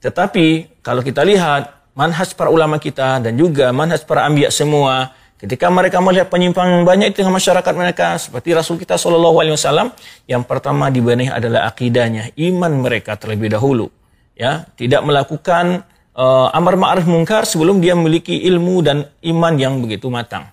Tetapi 0.00 0.80
kalau 0.80 1.04
kita 1.04 1.20
lihat 1.20 1.92
manhaj 1.92 2.32
para 2.32 2.48
ulama 2.48 2.80
kita 2.80 3.20
dan 3.20 3.36
juga 3.36 3.70
manhaj 3.70 4.04
para 4.08 4.24
ambiya 4.24 4.48
semua, 4.48 5.12
ketika 5.36 5.68
mereka 5.68 6.00
melihat 6.00 6.28
penyimpangan 6.32 6.84
banyak 6.84 7.12
di 7.12 7.14
tengah 7.20 7.34
masyarakat 7.34 7.74
mereka, 7.76 8.16
seperti 8.16 8.56
Rasul 8.56 8.76
kita 8.80 8.96
Shallallahu 8.96 9.36
Alaihi 9.40 9.54
Wasallam, 9.56 9.88
yang 10.28 10.44
pertama 10.44 10.88
dibenahi 10.88 11.32
adalah 11.32 11.68
akidahnya, 11.68 12.32
iman 12.36 12.72
mereka 12.84 13.16
terlebih 13.16 13.52
dahulu, 13.52 13.88
ya, 14.36 14.68
tidak 14.76 15.04
melakukan 15.04 15.88
uh, 16.14 16.48
amar 16.54 16.74
ma'ruf 16.78 17.06
mungkar 17.06 17.46
sebelum 17.46 17.78
dia 17.82 17.98
memiliki 17.98 18.46
ilmu 18.46 18.80
dan 18.82 19.06
iman 19.22 19.54
yang 19.58 19.78
begitu 19.82 20.10
matang. 20.10 20.50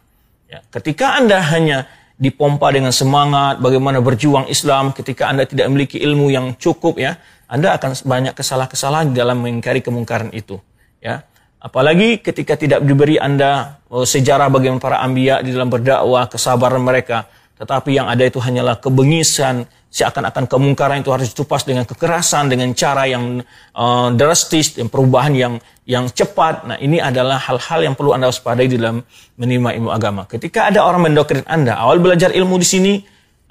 Ya, 0.51 0.60
ketika 0.70 1.15
anda 1.15 1.39
hanya 1.39 1.88
dipompa 2.22 2.70
dengan 2.70 2.94
semangat 2.94 3.58
bagaimana 3.58 3.98
berjuang 3.98 4.46
Islam 4.46 4.94
ketika 4.94 5.25
Anda 5.25 5.50
tidak 5.50 5.74
memiliki 5.74 5.98
ilmu 5.98 6.30
yang 6.30 6.53
cukup 6.53 7.01
ya, 7.01 7.18
Anda 7.50 7.74
akan 7.82 7.98
banyak 8.06 8.38
kesalahan-kesalahan 8.38 9.18
dalam 9.18 9.41
mengingkari 9.41 9.82
kemungkaran 9.82 10.30
itu, 10.30 10.62
ya. 11.01 11.25
Apalagi 11.62 12.22
ketika 12.22 12.58
tidak 12.58 12.86
diberi 12.86 13.18
Anda 13.18 13.82
oh, 13.89 14.06
sejarah 14.06 14.53
bagaimana 14.53 14.82
para 14.82 14.98
ambiya 15.01 15.41
di 15.41 15.50
dalam 15.50 15.74
berdakwah, 15.74 16.30
kesabaran 16.30 16.82
mereka, 16.82 17.25
tetapi 17.58 17.98
yang 17.98 18.06
ada 18.06 18.22
itu 18.22 18.38
hanyalah 18.38 18.77
kebengisan, 18.77 19.65
seakan-akan 19.92 20.48
kemungkaran 20.48 21.04
itu 21.04 21.12
harus 21.12 21.36
ditupas 21.36 21.68
dengan 21.68 21.84
kekerasan, 21.84 22.48
dengan 22.48 22.72
cara 22.72 23.04
yang 23.12 23.44
uh, 23.76 24.08
drastis, 24.16 24.80
dan 24.80 24.88
perubahan 24.88 25.36
yang 25.36 25.54
yang 25.84 26.08
cepat. 26.08 26.64
Nah, 26.64 26.80
ini 26.80 27.04
adalah 27.04 27.36
hal-hal 27.36 27.92
yang 27.92 27.94
perlu 28.00 28.16
Anda 28.16 28.32
waspadai 28.32 28.72
dalam 28.72 29.04
menerima 29.36 29.70
ilmu 29.76 29.92
agama. 29.92 30.24
Ketika 30.24 30.72
ada 30.72 30.88
orang 30.88 31.12
mendoktrin 31.12 31.44
Anda, 31.44 31.76
awal 31.76 32.00
belajar 32.00 32.32
ilmu 32.32 32.56
di 32.56 32.68
sini, 32.68 32.94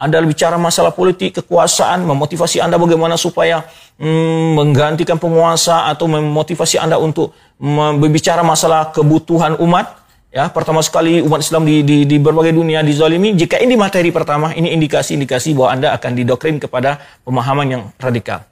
Anda 0.00 0.24
bicara 0.24 0.56
masalah 0.56 0.96
politik, 0.96 1.44
kekuasaan, 1.44 2.08
memotivasi 2.08 2.64
Anda 2.64 2.80
bagaimana 2.80 3.20
supaya 3.20 3.60
hmm, 4.00 4.56
menggantikan 4.56 5.20
penguasa 5.20 5.92
atau 5.92 6.08
memotivasi 6.08 6.80
Anda 6.80 6.96
untuk 6.96 7.36
berbicara 8.00 8.40
masalah 8.40 8.88
kebutuhan 8.96 9.60
umat, 9.60 10.00
ya 10.30 10.46
pertama 10.48 10.78
sekali 10.80 11.18
umat 11.26 11.42
Islam 11.42 11.66
di, 11.66 11.82
di, 11.82 12.06
di 12.06 12.16
berbagai 12.22 12.54
dunia 12.54 12.80
dizalimi 12.86 13.34
jika 13.34 13.58
ini 13.58 13.74
materi 13.74 14.14
pertama 14.14 14.54
ini 14.54 14.70
indikasi-indikasi 14.78 15.58
bahwa 15.58 15.68
anda 15.74 15.88
akan 15.98 16.10
didoktrin 16.14 16.62
kepada 16.62 17.02
pemahaman 17.26 17.66
yang 17.66 17.82
radikal. 17.98 18.46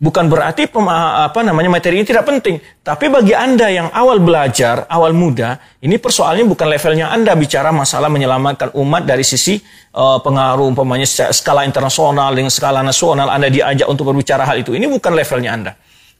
Bukan 0.00 0.32
berarti 0.32 0.64
pema, 0.64 1.28
apa 1.28 1.44
namanya 1.44 1.76
materi 1.76 2.00
ini 2.00 2.08
tidak 2.08 2.24
penting 2.24 2.56
tapi 2.80 3.12
bagi 3.12 3.36
anda 3.36 3.68
yang 3.68 3.92
awal 3.92 4.16
belajar 4.16 4.88
awal 4.88 5.12
muda 5.12 5.60
ini 5.84 6.00
persoalannya 6.00 6.48
bukan 6.48 6.72
levelnya 6.72 7.12
anda 7.12 7.36
bicara 7.36 7.68
masalah 7.68 8.08
menyelamatkan 8.08 8.72
umat 8.80 9.04
dari 9.04 9.20
sisi 9.20 9.60
uh, 9.92 10.16
pengaruh 10.24 10.72
umpamanya 10.72 11.04
skala 11.04 11.68
internasional 11.68 12.32
dengan 12.32 12.48
skala 12.48 12.80
nasional 12.80 13.28
anda 13.28 13.52
diajak 13.52 13.84
untuk 13.92 14.08
berbicara 14.08 14.48
hal 14.48 14.64
itu. 14.64 14.72
Ini 14.72 14.88
bukan 14.88 15.12
levelnya 15.12 15.52
anda. 15.52 15.72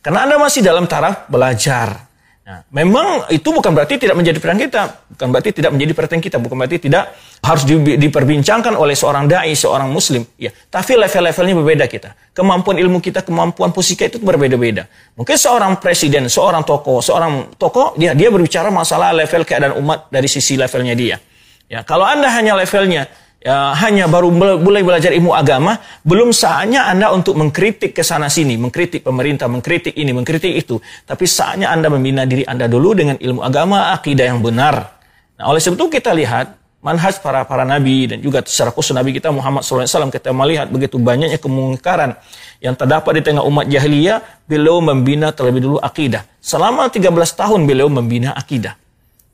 Karena 0.05 0.29
anda 0.29 0.37
masih 0.37 0.61
dalam 0.61 0.85
taraf 0.85 1.25
belajar 1.33 2.10
Nah, 2.51 2.67
memang 2.75 3.31
itu 3.31 3.47
bukan 3.55 3.71
berarti 3.71 3.95
tidak 3.95 4.19
menjadi 4.19 4.43
perhatian 4.43 4.67
kita, 4.67 4.83
bukan 5.15 5.27
berarti 5.31 5.51
tidak 5.55 5.71
menjadi 5.71 5.93
perhatian 5.95 6.19
kita, 6.19 6.37
bukan 6.43 6.57
berarti 6.59 6.83
tidak 6.83 7.15
harus 7.47 7.63
di, 7.63 7.79
diperbincangkan 7.95 8.75
oleh 8.75 8.99
seorang 8.99 9.31
dai, 9.31 9.55
seorang 9.55 9.87
muslim. 9.87 10.27
Ya, 10.35 10.51
tapi 10.67 10.99
level-levelnya 10.99 11.55
berbeda 11.63 11.87
kita. 11.87 12.11
Kemampuan 12.35 12.83
ilmu 12.83 12.99
kita, 12.99 13.23
kemampuan 13.23 13.71
pusika 13.71 14.11
itu 14.11 14.19
berbeda-beda. 14.19 14.91
Mungkin 15.15 15.39
seorang 15.39 15.79
presiden, 15.79 16.27
seorang 16.27 16.67
tokoh, 16.67 16.99
seorang 16.99 17.55
tokoh 17.55 17.95
dia 17.95 18.19
dia 18.19 18.35
berbicara 18.35 18.67
masalah 18.75 19.15
level 19.15 19.47
keadaan 19.47 19.79
umat 19.79 20.11
dari 20.11 20.27
sisi 20.27 20.59
levelnya 20.59 20.99
dia. 20.99 21.23
Ya, 21.71 21.87
kalau 21.87 22.03
Anda 22.03 22.35
hanya 22.35 22.59
levelnya 22.59 23.07
ya, 23.41 23.73
hanya 23.75 24.07
baru 24.07 24.29
mulai 24.61 24.85
belajar 24.85 25.11
ilmu 25.11 25.33
agama, 25.33 25.81
belum 26.05 26.31
saatnya 26.31 26.87
Anda 26.87 27.11
untuk 27.11 27.35
mengkritik 27.41 27.97
ke 27.97 28.05
sana 28.05 28.29
sini, 28.29 28.61
mengkritik 28.61 29.03
pemerintah, 29.03 29.49
mengkritik 29.49 29.97
ini, 29.97 30.13
mengkritik 30.13 30.53
itu. 30.53 30.79
Tapi 31.09 31.25
saatnya 31.25 31.73
Anda 31.73 31.89
membina 31.89 32.29
diri 32.29 32.45
Anda 32.45 32.69
dulu 32.69 32.93
dengan 32.93 33.17
ilmu 33.17 33.41
agama, 33.41 33.97
akidah 33.97 34.29
yang 34.29 34.45
benar. 34.45 35.01
Nah, 35.41 35.49
oleh 35.49 35.59
sebab 35.59 35.81
itu 35.81 35.87
kita 36.01 36.13
lihat 36.13 36.61
manhaj 36.81 37.21
para 37.21 37.45
para 37.45 37.65
nabi 37.69 38.09
dan 38.09 38.25
juga 38.25 38.41
secara 38.41 38.73
khusus 38.73 38.97
nabi 38.97 39.13
kita 39.13 39.29
Muhammad 39.29 39.61
SAW 39.61 40.09
kita 40.09 40.33
melihat 40.33 40.73
begitu 40.73 40.97
banyaknya 40.97 41.37
kemungkaran 41.37 42.17
yang 42.65 42.73
terdapat 42.73 43.21
di 43.21 43.23
tengah 43.25 43.45
umat 43.45 43.69
jahiliyah 43.69 44.49
beliau 44.49 44.81
membina 44.81 45.29
terlebih 45.29 45.61
dulu 45.61 45.77
akidah 45.77 46.25
selama 46.41 46.89
13 46.89 47.13
tahun 47.13 47.69
beliau 47.69 47.93
membina 47.93 48.33
akidah 48.33 48.81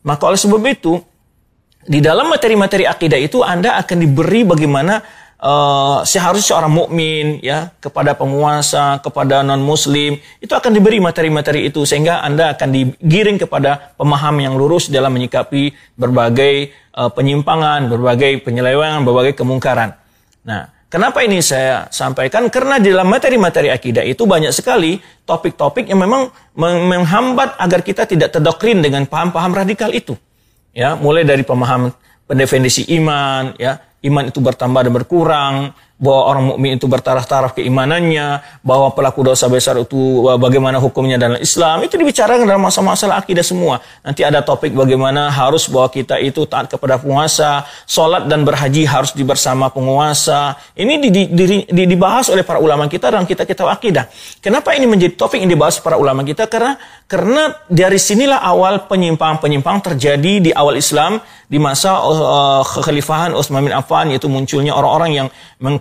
maka 0.02 0.26
oleh 0.26 0.38
sebab 0.38 0.58
itu 0.66 0.98
di 1.86 2.02
dalam 2.02 2.26
materi-materi 2.26 2.84
akidah 2.84 3.16
itu 3.16 3.40
Anda 3.46 3.78
akan 3.78 3.96
diberi 4.02 4.42
bagaimana 4.42 5.00
uh, 5.40 6.02
seharusnya 6.02 6.58
seorang 6.58 6.72
mukmin 6.74 7.38
ya 7.40 7.70
kepada 7.78 8.18
penguasa, 8.18 8.98
kepada 9.00 9.46
non 9.46 9.62
muslim 9.62 10.18
itu 10.42 10.52
akan 10.52 10.74
diberi 10.74 10.98
materi-materi 10.98 11.70
itu 11.70 11.86
sehingga 11.86 12.20
Anda 12.26 12.58
akan 12.58 12.68
digiring 12.74 13.38
kepada 13.38 13.94
pemahaman 13.94 14.50
yang 14.50 14.54
lurus 14.58 14.90
dalam 14.90 15.14
menyikapi 15.14 15.72
berbagai 15.94 16.74
uh, 16.98 17.10
penyimpangan, 17.14 17.86
berbagai 17.86 18.42
penyelewengan, 18.42 19.06
berbagai 19.06 19.38
kemungkaran. 19.38 19.94
Nah, 20.46 20.66
kenapa 20.90 21.22
ini 21.22 21.38
saya 21.38 21.86
sampaikan? 21.94 22.50
Karena 22.50 22.82
di 22.82 22.90
dalam 22.90 23.06
materi-materi 23.06 23.70
akidah 23.70 24.02
itu 24.02 24.26
banyak 24.26 24.50
sekali 24.50 24.98
topik-topik 25.22 25.86
yang 25.86 26.02
memang 26.02 26.30
menghambat 26.58 27.58
agar 27.62 27.80
kita 27.86 28.10
tidak 28.10 28.34
terdoktrin 28.34 28.82
dengan 28.82 29.06
paham-paham 29.06 29.54
radikal 29.54 29.90
itu 29.94 30.18
ya 30.76 30.92
mulai 31.00 31.24
dari 31.24 31.40
pemahaman 31.40 31.90
pendefinisi 32.28 32.84
iman 33.00 33.56
ya. 33.56 33.80
Iman 34.04 34.28
itu 34.28 34.38
bertambah 34.38 34.86
dan 34.86 34.92
berkurang 34.92 35.54
bahwa 35.96 36.22
orang 36.28 36.44
mukmin 36.52 36.76
itu 36.76 36.84
bertaraf-taraf 36.84 37.56
keimanannya, 37.56 38.44
bahwa 38.60 38.92
pelaku 38.92 39.24
dosa 39.24 39.48
besar 39.48 39.80
itu 39.80 40.28
bagaimana 40.36 40.76
hukumnya 40.76 41.16
dalam 41.16 41.40
Islam, 41.40 41.80
itu 41.88 41.96
dibicarakan 41.96 42.44
dalam 42.44 42.60
masalah-masalah 42.60 43.24
akidah 43.24 43.40
semua. 43.40 43.80
Nanti 44.04 44.20
ada 44.20 44.44
topik 44.44 44.76
bagaimana 44.76 45.32
harus 45.32 45.72
bahwa 45.72 45.88
kita 45.88 46.20
itu 46.20 46.44
taat 46.44 46.68
kepada 46.68 47.00
penguasa, 47.00 47.64
sholat 47.88 48.28
dan 48.28 48.44
berhaji 48.44 48.84
harus 48.84 49.16
dibersama 49.16 49.72
penguasa. 49.72 50.60
Ini 50.76 51.00
di, 51.00 51.08
di, 51.08 51.22
di, 51.32 51.44
di, 51.64 51.82
dibahas 51.88 52.28
oleh 52.28 52.44
para 52.44 52.60
ulama 52.60 52.84
kita 52.92 53.08
dalam 53.08 53.24
kitab-kitab 53.24 53.64
akidah. 53.64 54.04
Kenapa 54.44 54.76
ini 54.76 54.84
menjadi 54.84 55.16
topik 55.16 55.40
yang 55.40 55.48
dibahas 55.48 55.80
para 55.80 55.96
ulama 55.96 56.20
kita? 56.28 56.44
Karena 56.44 56.76
karena 57.08 57.54
dari 57.70 57.96
sinilah 57.96 58.42
awal 58.42 58.84
penyimpang-penyimpang 58.90 59.78
terjadi 59.80 60.42
di 60.42 60.50
awal 60.50 60.74
Islam 60.74 61.22
di 61.46 61.62
masa 61.62 62.02
uh, 62.02 62.66
kekhalifahan 62.66 63.30
Utsman 63.30 63.62
bin 63.62 63.70
Affan 63.70 64.10
yaitu 64.10 64.26
munculnya 64.26 64.74
orang-orang 64.74 65.10
yang 65.14 65.28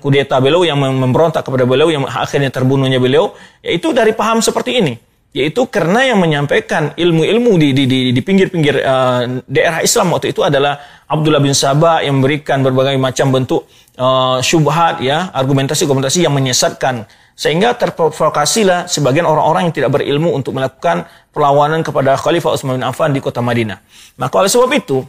mengkudeta 0.06 0.38
beliau 0.38 0.62
yang 0.62 0.78
memberontak 0.78 1.42
kepada 1.42 1.66
beliau 1.66 1.90
yang 1.90 2.06
akhirnya 2.06 2.54
terbunuhnya 2.54 3.02
beliau 3.02 3.34
yaitu 3.66 3.90
dari 3.90 4.14
paham 4.14 4.38
seperti 4.38 4.78
ini 4.78 4.94
yaitu 5.34 5.66
karena 5.66 6.14
yang 6.14 6.22
menyampaikan 6.22 6.94
ilmu-ilmu 6.94 7.58
di 7.58 7.74
di 7.74 7.84
di, 7.90 8.00
di 8.14 8.22
pinggir-pinggir 8.22 8.86
uh, 8.86 9.42
daerah 9.50 9.82
Islam 9.82 10.14
waktu 10.14 10.30
itu 10.30 10.46
adalah 10.46 10.78
Abdullah 11.10 11.42
bin 11.42 11.58
Sabah 11.58 12.06
yang 12.06 12.22
memberikan 12.22 12.62
berbagai 12.62 12.94
macam 13.02 13.34
bentuk 13.34 13.66
uh, 13.98 14.38
syubhat 14.46 15.02
ya 15.02 15.34
argumentasi-argumentasi 15.34 16.22
yang 16.22 16.38
menyesatkan 16.38 17.10
sehingga 17.34 17.74
terprovokasilah 17.74 18.86
sebagian 18.86 19.26
orang-orang 19.26 19.68
yang 19.68 19.76
tidak 19.76 19.90
berilmu 19.98 20.38
untuk 20.38 20.54
melakukan 20.54 21.10
perlawanan 21.34 21.82
kepada 21.82 22.14
Khalifah 22.14 22.54
Utsman 22.54 22.78
bin 22.80 22.86
Affan 22.86 23.12
di 23.12 23.20
kota 23.20 23.44
Madinah. 23.44 23.82
Maka 24.16 24.40
oleh 24.40 24.48
sebab 24.48 24.72
itu 24.72 25.04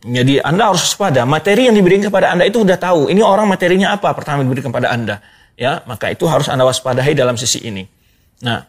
jadi 0.00 0.40
Anda 0.40 0.72
harus 0.72 0.80
waspada. 0.88 1.28
Materi 1.28 1.68
yang 1.68 1.76
diberikan 1.76 2.08
kepada 2.08 2.32
Anda 2.32 2.48
itu 2.48 2.64
sudah 2.64 2.80
tahu. 2.80 3.12
Ini 3.12 3.20
orang 3.20 3.44
materinya 3.44 3.92
apa 3.92 4.16
pertama 4.16 4.40
diberikan 4.40 4.72
kepada 4.72 4.88
Anda. 4.88 5.20
Ya, 5.60 5.84
maka 5.84 6.08
itu 6.08 6.24
harus 6.24 6.48
Anda 6.48 6.64
waspadai 6.64 7.12
dalam 7.12 7.36
sisi 7.36 7.60
ini. 7.60 7.84
Nah, 8.40 8.64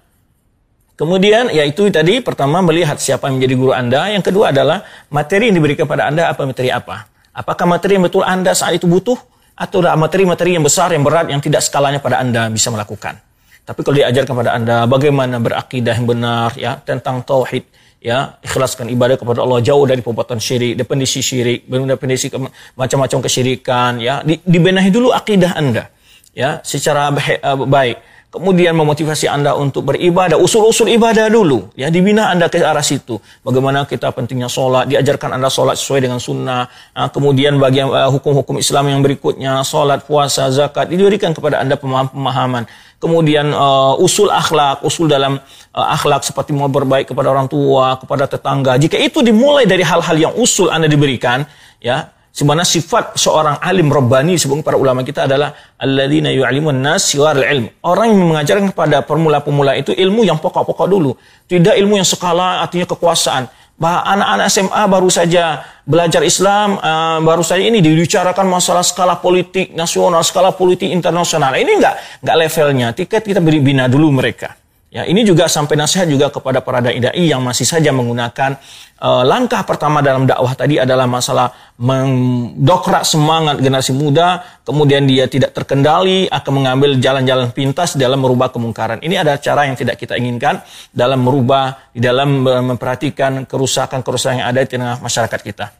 kemudian 0.99 1.47
yaitu 1.55 1.87
tadi 1.87 2.19
pertama 2.19 2.59
melihat 2.59 2.99
siapa 2.99 3.31
yang 3.31 3.39
menjadi 3.39 3.55
guru 3.55 3.71
Anda. 3.71 4.11
Yang 4.11 4.27
kedua 4.27 4.51
adalah 4.51 4.83
materi 5.07 5.47
yang 5.47 5.55
diberikan 5.55 5.87
kepada 5.87 6.11
Anda 6.11 6.27
apa 6.27 6.43
materi 6.43 6.67
apa. 6.67 7.07
Apakah 7.31 7.63
materi 7.63 7.95
yang 7.95 8.03
betul 8.03 8.27
Anda 8.27 8.51
saat 8.51 8.75
itu 8.75 8.91
butuh 8.91 9.15
atau 9.55 9.79
materi-materi 9.95 10.59
yang 10.59 10.67
besar, 10.67 10.91
yang 10.91 11.07
berat, 11.07 11.31
yang 11.31 11.39
tidak 11.39 11.63
skalanya 11.63 12.03
pada 12.03 12.19
Anda 12.19 12.51
bisa 12.51 12.67
melakukan. 12.75 13.15
Tapi 13.63 13.79
kalau 13.87 13.95
diajarkan 14.03 14.35
kepada 14.35 14.51
Anda 14.51 14.83
bagaimana 14.83 15.39
berakidah 15.39 15.95
yang 15.95 16.07
benar 16.11 16.51
ya 16.59 16.75
tentang 16.83 17.23
tauhid, 17.23 17.63
ya 18.01 18.41
ikhlaskan 18.41 18.89
ibadah 18.89 19.15
kepada 19.15 19.45
Allah 19.45 19.61
jauh 19.61 19.85
dari 19.85 20.01
perbuatan 20.01 20.41
syirik 20.41 20.73
definisi 20.73 21.21
syirik 21.21 21.69
definisi 21.69 22.27
macam-macam 22.73 23.19
kesyirikan 23.29 24.01
ya. 24.01 24.25
Dibenahi 24.25 24.89
dulu 24.89 25.13
akidah 25.13 25.53
anda 25.53 25.93
ya 26.33 26.59
secara 26.65 27.13
eh, 27.13 27.39
baik 27.45 27.97
kemudian 28.31 28.71
memotivasi 28.73 29.27
anda 29.27 29.53
untuk 29.59 29.91
beribadah. 29.91 30.39
Usul-usul 30.39 30.87
ibadah 30.95 31.27
dulu. 31.27 31.67
Ya 31.75 31.91
dibina 31.91 32.31
anda 32.31 32.47
ke 32.47 32.63
arah 32.63 32.81
situ. 32.81 33.19
Bagaimana 33.43 33.83
kita 33.83 34.09
pentingnya 34.15 34.47
sholat 34.47 34.87
diajarkan 34.87 35.35
anda 35.35 35.51
sholat 35.51 35.75
sesuai 35.75 36.07
dengan 36.07 36.17
sunnah. 36.17 36.71
Nah, 36.95 37.07
kemudian 37.11 37.59
bagian 37.59 37.91
uh, 37.91 38.07
hukum-hukum 38.07 38.57
Islam 38.57 38.87
yang 38.87 39.03
berikutnya 39.03 39.61
sholat 39.67 40.07
puasa 40.07 40.47
zakat 40.49 40.87
diberikan 40.87 41.35
kepada 41.35 41.59
anda 41.59 41.75
pemahaman. 41.75 42.65
Kemudian 43.03 43.51
uh, 43.51 43.99
usul 43.99 44.31
akhlak, 44.31 44.85
usul 44.87 45.11
dalam 45.11 45.35
uh, 45.75 45.87
akhlak 45.91 46.23
seperti 46.23 46.55
mau 46.55 46.71
berbaik 46.71 47.11
kepada 47.11 47.27
orang 47.35 47.51
tua, 47.51 47.99
kepada 47.99 48.31
tetangga. 48.31 48.79
Jika 48.79 48.95
itu 48.95 49.19
dimulai 49.19 49.67
dari 49.67 49.83
hal-hal 49.83 50.15
yang 50.15 50.33
usul 50.39 50.71
Anda 50.71 50.87
diberikan, 50.87 51.43
ya, 51.81 52.13
sebenarnya 52.31 52.67
sifat 52.67 53.19
seorang 53.19 53.59
alim 53.59 53.91
rabbani 53.91 54.39
sebelum 54.39 54.63
para 54.63 54.79
ulama 54.79 55.03
kita 55.03 55.27
adalah 55.27 55.53
alladzina 55.77 56.31
nas 56.73 57.13
ilm. 57.15 57.67
Orang 57.85 58.07
yang 58.11 58.27
mengajarkan 58.31 58.71
kepada 58.71 59.03
pemula-pemula 59.05 59.77
itu 59.77 59.91
ilmu 59.93 60.23
yang 60.25 60.39
pokok-pokok 60.39 60.87
dulu, 60.87 61.11
tidak 61.45 61.75
ilmu 61.77 61.99
yang 62.01 62.07
skala 62.07 62.65
artinya 62.65 62.87
kekuasaan 62.87 63.61
anak-anak 63.81 64.47
SMA 64.53 64.83
baru 64.85 65.09
saja 65.09 65.65
belajar 65.81 66.21
Islam, 66.21 66.77
uh, 66.77 67.17
baru 67.25 67.41
saja 67.41 67.65
ini 67.65 67.81
dibicarakan 67.81 68.45
masalah 68.45 68.85
skala 68.85 69.17
politik 69.17 69.73
nasional, 69.73 70.21
skala 70.21 70.53
politik 70.53 70.93
internasional. 70.93 71.57
Ini 71.57 71.81
enggak 71.81 71.95
enggak 72.21 72.37
levelnya. 72.37 72.87
Tiket 72.93 73.21
kita 73.25 73.41
beri 73.41 73.57
bina 73.57 73.89
dulu 73.89 74.13
mereka. 74.13 74.60
Ya, 74.91 75.07
ini 75.07 75.23
juga 75.23 75.47
sampai 75.47 75.79
nasihat 75.79 76.03
juga 76.03 76.27
kepada 76.27 76.59
para 76.59 76.83
dai 76.83 76.99
dai 76.99 77.23
yang 77.23 77.39
masih 77.39 77.63
saja 77.63 77.95
menggunakan 77.95 78.59
uh, 78.99 79.23
langkah 79.23 79.63
pertama 79.63 80.03
dalam 80.03 80.27
dakwah 80.27 80.51
tadi 80.51 80.83
adalah 80.83 81.07
masalah 81.07 81.47
mendokrak 81.79 83.07
semangat 83.07 83.63
generasi 83.63 83.95
muda, 83.95 84.43
kemudian 84.67 85.07
dia 85.07 85.31
tidak 85.31 85.55
terkendali 85.55 86.27
akan 86.27 86.51
mengambil 86.51 86.99
jalan-jalan 86.99 87.55
pintas 87.55 87.95
dalam 87.95 88.19
merubah 88.19 88.51
kemungkaran. 88.51 88.99
Ini 88.99 89.23
adalah 89.23 89.39
cara 89.39 89.63
yang 89.71 89.79
tidak 89.79 89.95
kita 89.95 90.19
inginkan 90.19 90.59
dalam 90.91 91.23
merubah, 91.23 91.87
dalam 91.95 92.43
memperhatikan 92.43 93.47
kerusakan-kerusakan 93.47 94.43
yang 94.43 94.47
ada 94.51 94.59
di 94.59 94.75
tengah 94.75 94.99
masyarakat 94.99 95.39
kita. 95.39 95.71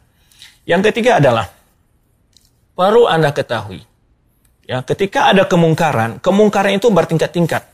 Yang 0.64 0.88
ketiga 0.88 1.20
adalah 1.20 1.52
perlu 2.72 3.04
Anda 3.04 3.28
ketahui, 3.28 3.84
ya, 4.64 4.80
ketika 4.80 5.28
ada 5.28 5.44
kemungkaran, 5.44 6.16
kemungkaran 6.24 6.80
itu 6.80 6.88
bertingkat-tingkat. 6.88 7.71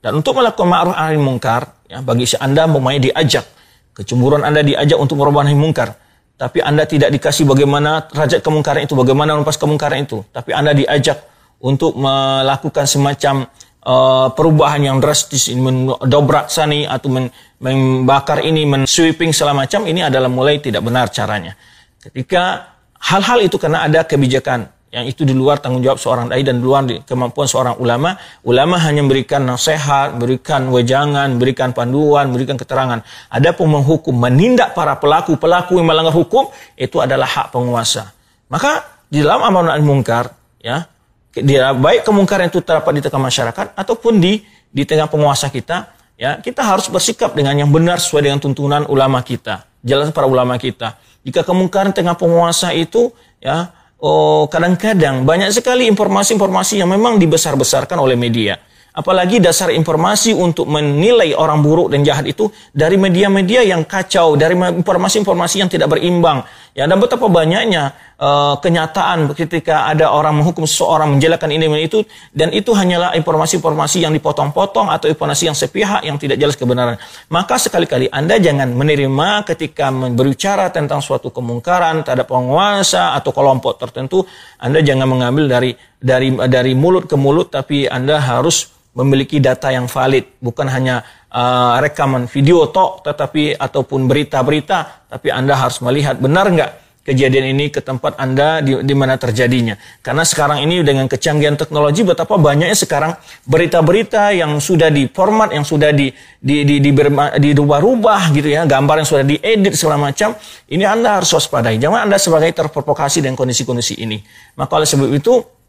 Dan 0.00 0.24
untuk 0.24 0.40
melakukan 0.40 0.64
ma'ruf 0.64 0.96
nahi 0.96 1.20
mungkar, 1.20 1.84
ya, 1.84 2.00
bagi 2.00 2.24
Anda 2.40 2.64
memang 2.64 2.96
diajak, 2.96 3.44
kecemburuan 3.92 4.48
Anda 4.48 4.64
diajak 4.64 4.96
untuk 4.96 5.20
merubah 5.20 5.44
nahi 5.44 5.56
mungkar. 5.56 5.92
Tapi 6.40 6.64
Anda 6.64 6.88
tidak 6.88 7.12
dikasih 7.12 7.44
bagaimana 7.44 8.08
derajat 8.08 8.40
kemungkaran 8.40 8.88
itu, 8.88 8.96
bagaimana 8.96 9.36
melepas 9.36 9.60
kemungkaran 9.60 10.08
itu. 10.08 10.24
Tapi 10.32 10.56
Anda 10.56 10.72
diajak 10.72 11.20
untuk 11.60 12.00
melakukan 12.00 12.88
semacam 12.88 13.44
uh, 13.84 14.32
perubahan 14.32 14.80
yang 14.80 14.96
drastis, 15.04 15.52
mendobrak 15.52 16.48
sani 16.48 16.88
atau 16.88 17.12
men, 17.12 17.28
membakar 17.60 18.40
ini, 18.40 18.64
men-sweeping 18.64 19.36
segala 19.36 19.52
macam, 19.52 19.84
ini 19.84 20.00
adalah 20.00 20.32
mulai 20.32 20.64
tidak 20.64 20.80
benar 20.80 21.12
caranya. 21.12 21.52
Ketika 22.00 22.72
hal-hal 22.96 23.44
itu 23.44 23.60
karena 23.60 23.84
ada 23.84 24.00
kebijakan 24.08 24.64
yang 24.90 25.06
itu 25.06 25.22
di 25.22 25.30
luar 25.30 25.62
tanggung 25.62 25.86
jawab 25.86 26.02
seorang 26.02 26.26
dai 26.26 26.42
dan 26.42 26.58
di 26.58 26.66
luar 26.66 26.82
kemampuan 27.06 27.46
seorang 27.46 27.78
ulama. 27.78 28.18
Ulama 28.42 28.74
hanya 28.82 29.06
memberikan 29.06 29.46
nasihat, 29.46 30.18
memberikan 30.18 30.66
wejangan, 30.66 31.38
memberikan 31.38 31.70
panduan, 31.70 32.26
memberikan 32.34 32.58
keterangan. 32.58 32.98
Ada 33.30 33.54
pun 33.54 33.70
menghukum, 33.70 34.10
menindak 34.10 34.74
para 34.74 34.98
pelaku-pelaku 34.98 35.78
yang 35.78 35.86
melanggar 35.86 36.10
hukum, 36.10 36.50
itu 36.74 36.98
adalah 36.98 37.30
hak 37.30 37.54
penguasa. 37.54 38.10
Maka 38.50 38.82
di 39.06 39.22
dalam 39.22 39.46
amanah 39.46 39.78
mungkar, 39.78 40.34
ya, 40.58 40.90
dia 41.30 41.70
baik 41.70 42.02
kemungkaran 42.02 42.50
itu 42.50 42.58
terdapat 42.58 42.90
di 42.98 43.02
tengah 43.06 43.30
masyarakat 43.30 43.66
ataupun 43.78 44.18
di 44.18 44.42
di 44.74 44.82
tengah 44.82 45.06
penguasa 45.06 45.54
kita, 45.54 45.86
ya, 46.18 46.42
kita 46.42 46.66
harus 46.66 46.90
bersikap 46.90 47.30
dengan 47.38 47.54
yang 47.54 47.70
benar 47.70 48.02
sesuai 48.02 48.26
dengan 48.26 48.42
tuntunan 48.42 48.90
ulama 48.90 49.22
kita, 49.22 49.70
jelas 49.86 50.10
para 50.10 50.26
ulama 50.26 50.58
kita. 50.58 50.98
Jika 51.22 51.46
kemungkaran 51.46 51.94
tengah 51.94 52.18
penguasa 52.18 52.74
itu, 52.74 53.14
ya, 53.38 53.70
oh 54.00 54.48
kadang-kadang 54.48 55.22
banyak 55.28 55.52
sekali 55.52 55.86
informasi-informasi 55.88 56.80
yang 56.80 56.90
memang 56.90 57.20
dibesar-besarkan 57.20 58.00
oleh 58.00 58.16
media. 58.16 58.56
Apalagi 58.90 59.38
dasar 59.38 59.70
informasi 59.70 60.34
untuk 60.34 60.66
menilai 60.66 61.30
orang 61.30 61.62
buruk 61.62 61.94
dan 61.94 62.02
jahat 62.02 62.26
itu 62.26 62.50
dari 62.74 62.98
media-media 62.98 63.62
yang 63.62 63.86
kacau, 63.86 64.34
dari 64.34 64.58
informasi-informasi 64.58 65.62
yang 65.62 65.70
tidak 65.70 65.94
berimbang. 65.94 66.42
Ya, 66.80 66.88
dan 66.88 66.96
betapa 66.96 67.28
banyaknya 67.28 67.92
uh, 68.16 68.56
kenyataan 68.56 69.36
ketika 69.36 69.84
ada 69.84 70.16
orang 70.16 70.40
menghukum 70.40 70.64
seseorang 70.64 71.12
menjelaskan 71.12 71.52
ini 71.52 71.68
dan 71.68 71.76
itu 71.84 71.98
dan 72.32 72.48
itu 72.56 72.72
hanyalah 72.72 73.12
informasi-informasi 73.20 74.08
yang 74.08 74.16
dipotong-potong 74.16 74.88
atau 74.88 75.04
informasi 75.12 75.52
yang 75.52 75.56
sepihak 75.58 76.00
yang 76.08 76.16
tidak 76.16 76.40
jelas 76.40 76.56
kebenaran. 76.56 76.96
Maka 77.28 77.60
sekali-kali 77.60 78.08
Anda 78.08 78.40
jangan 78.40 78.72
menerima 78.72 79.44
ketika 79.44 79.92
berbicara 79.92 80.72
tentang 80.72 81.04
suatu 81.04 81.28
kemungkaran 81.28 82.00
terhadap 82.00 82.32
penguasa 82.32 83.12
atau 83.12 83.28
kelompok 83.28 83.76
tertentu, 83.76 84.24
Anda 84.56 84.80
jangan 84.80 85.04
mengambil 85.04 85.52
dari 85.52 85.76
dari 86.00 86.32
dari 86.32 86.72
mulut 86.72 87.04
ke 87.04 87.16
mulut 87.20 87.52
tapi 87.52 87.92
Anda 87.92 88.24
harus 88.24 88.72
memiliki 88.90 89.38
data 89.38 89.70
yang 89.70 89.86
valid, 89.86 90.42
bukan 90.42 90.66
hanya 90.66 91.06
uh, 91.30 91.78
rekaman 91.78 92.26
video 92.26 92.66
tok, 92.70 93.06
tetapi 93.06 93.54
ataupun 93.54 94.10
berita-berita, 94.10 95.06
tapi 95.06 95.30
Anda 95.30 95.54
harus 95.54 95.78
melihat 95.78 96.18
benar 96.18 96.50
nggak 96.50 96.70
kejadian 97.00 97.56
ini 97.56 97.72
ke 97.72 97.80
tempat 97.80 98.18
Anda 98.20 98.60
di, 98.60 98.76
di 98.84 98.94
mana 98.94 99.16
terjadinya. 99.16 99.78
Karena 100.04 100.20
sekarang 100.20 100.62
ini 100.62 100.84
dengan 100.84 101.08
kecanggihan 101.08 101.56
teknologi 101.56 102.04
betapa 102.04 102.36
banyaknya 102.36 102.76
sekarang 102.76 103.16
berita-berita 103.48 104.36
yang 104.36 104.58
sudah 104.60 104.92
diformat, 104.92 105.54
yang 105.54 105.64
sudah 105.64 105.90
di 105.94 106.12
di 106.40 106.62
di, 106.66 106.76
di, 106.82 106.90
di 106.92 107.50
rubah 107.56 108.30
gitu 108.36 108.48
ya, 108.52 108.68
gambar 108.68 109.02
yang 109.02 109.08
sudah 109.08 109.24
diedit 109.24 109.74
segala 109.78 110.12
macam. 110.12 110.36
Ini 110.68 110.84
Anda 110.84 111.18
harus 111.18 111.30
waspadai. 111.32 111.80
Jangan 111.80 112.10
Anda 112.10 112.20
sebagai 112.20 112.52
terprovokasi 112.52 113.24
dengan 113.24 113.38
kondisi-kondisi 113.38 114.02
ini. 114.02 114.20
Maka 114.58 114.76
oleh 114.76 114.86
sebab 114.86 115.08
itu 115.14 115.59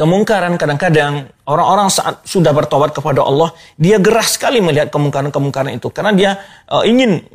kemungkaran 0.00 0.56
kadang-kadang 0.56 1.28
orang-orang 1.44 1.92
saat 1.92 2.24
sudah 2.24 2.56
bertobat 2.56 2.96
kepada 2.96 3.20
Allah 3.20 3.52
dia 3.76 4.00
gerah 4.00 4.24
sekali 4.24 4.64
melihat 4.64 4.88
kemungkaran-kemungkaran 4.88 5.76
itu. 5.76 5.92
Karena 5.92 6.16
dia 6.16 6.30
uh, 6.72 6.80
ingin 6.88 7.28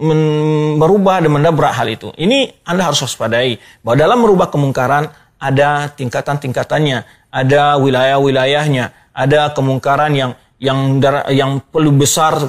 merubah 0.81 1.21
dan 1.21 1.29
mendabrak 1.29 1.77
hal 1.77 1.85
itu. 1.85 2.09
Ini 2.17 2.65
anda 2.65 2.89
harus 2.89 3.05
waspadai 3.05 3.61
bahwa 3.85 3.95
dalam 4.01 4.17
merubah 4.25 4.49
kemungkaran 4.49 5.13
ada 5.37 5.93
tingkatan-tingkatannya 5.93 7.05
ada 7.35 7.75
wilayah-wilayahnya, 7.77 8.95
ada 9.11 9.51
kemungkaran 9.51 10.15
yang 10.15 10.31
yang 10.55 11.03
yang 11.35 11.59
perlu 11.67 11.91
besar 11.91 12.39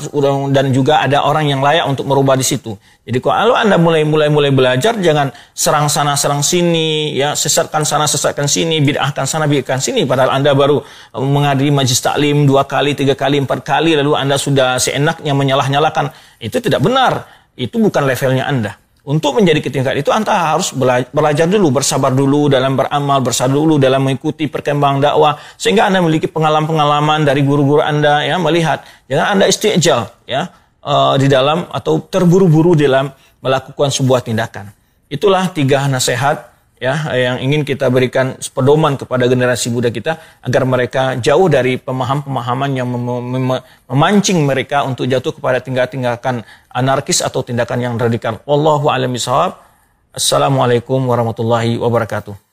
dan 0.55 0.71
juga 0.71 1.03
ada 1.03 1.27
orang 1.27 1.51
yang 1.51 1.59
layak 1.59 1.91
untuk 1.91 2.07
merubah 2.07 2.39
di 2.39 2.47
situ. 2.47 2.79
Jadi 3.03 3.19
kalau 3.19 3.59
Anda 3.59 3.75
mulai 3.83 4.07
mulai 4.07 4.31
mulai 4.31 4.55
belajar 4.55 4.95
jangan 5.03 5.35
serang 5.51 5.91
sana 5.91 6.15
serang 6.15 6.39
sini 6.39 7.19
ya 7.19 7.35
sesatkan 7.35 7.83
sana 7.83 8.07
sesatkan 8.07 8.47
sini 8.47 8.79
bid'ahkan 8.79 9.27
sana 9.27 9.51
bid'ahkan 9.51 9.83
sini 9.83 10.07
padahal 10.07 10.39
Anda 10.39 10.55
baru 10.55 10.79
menghadiri 11.19 11.75
majlis 11.75 11.99
taklim 11.99 12.47
dua 12.47 12.63
kali 12.63 12.95
tiga 12.95 13.19
kali 13.19 13.43
empat 13.43 13.67
kali 13.67 13.99
lalu 13.99 14.15
Anda 14.15 14.39
sudah 14.39 14.79
seenaknya 14.79 15.35
menyalah-nyalakan 15.35 16.15
itu 16.39 16.63
tidak 16.63 16.79
benar. 16.87 17.27
Itu 17.59 17.83
bukan 17.83 18.07
levelnya 18.07 18.47
Anda. 18.47 18.86
Untuk 19.07 19.39
menjadi 19.39 19.63
ketingkat 19.63 20.03
itu 20.03 20.11
Anda 20.11 20.35
harus 20.35 20.75
belajar 21.15 21.47
dulu, 21.47 21.71
bersabar 21.71 22.11
dulu 22.11 22.51
dalam 22.51 22.75
beramal, 22.75 23.23
bersabar 23.23 23.55
dulu 23.55 23.79
dalam 23.79 24.03
mengikuti 24.03 24.51
perkembangan 24.51 24.99
dakwah 24.99 25.39
sehingga 25.55 25.87
Anda 25.87 26.03
memiliki 26.03 26.27
pengalaman-pengalaman 26.27 27.23
dari 27.23 27.47
guru-guru 27.47 27.87
Anda 27.87 28.27
ya 28.27 28.35
melihat 28.43 28.83
jangan 29.07 29.39
Anda 29.39 29.47
istijal 29.47 30.11
ya 30.27 30.51
uh, 30.83 31.15
di 31.23 31.31
dalam 31.31 31.71
atau 31.71 32.03
terburu-buru 32.03 32.75
dalam 32.75 33.15
melakukan 33.39 33.95
sebuah 33.95 34.27
tindakan. 34.27 34.75
Itulah 35.07 35.55
tiga 35.55 35.87
nasihat 35.87 36.56
ya 36.77 36.95
yang 37.17 37.37
ingin 37.41 37.65
kita 37.65 37.89
berikan 37.89 38.37
pedoman 38.53 39.01
kepada 39.01 39.25
generasi 39.25 39.73
muda 39.73 39.89
kita 39.89 40.21
agar 40.45 40.63
mereka 40.69 41.03
jauh 41.17 41.49
dari 41.49 41.81
pemahaman-pemahaman 41.81 42.71
yang 42.77 42.89
mem 42.89 43.05
mem 43.33 43.47
memancing 43.89 44.45
mereka 44.45 44.85
untuk 44.85 45.09
jatuh 45.09 45.33
kepada 45.33 45.65
tinggal-tinggalkan 45.65 46.45
anarkis 46.69 47.25
atau 47.25 47.41
tindakan 47.41 47.79
yang 47.81 47.95
radikal. 47.97 48.45
Wallahu 48.45 48.93
a'lam 48.93 49.13
bishawab. 49.17 49.57
Assalamualaikum 50.13 51.01
warahmatullahi 51.05 51.77
wabarakatuh. 51.81 52.46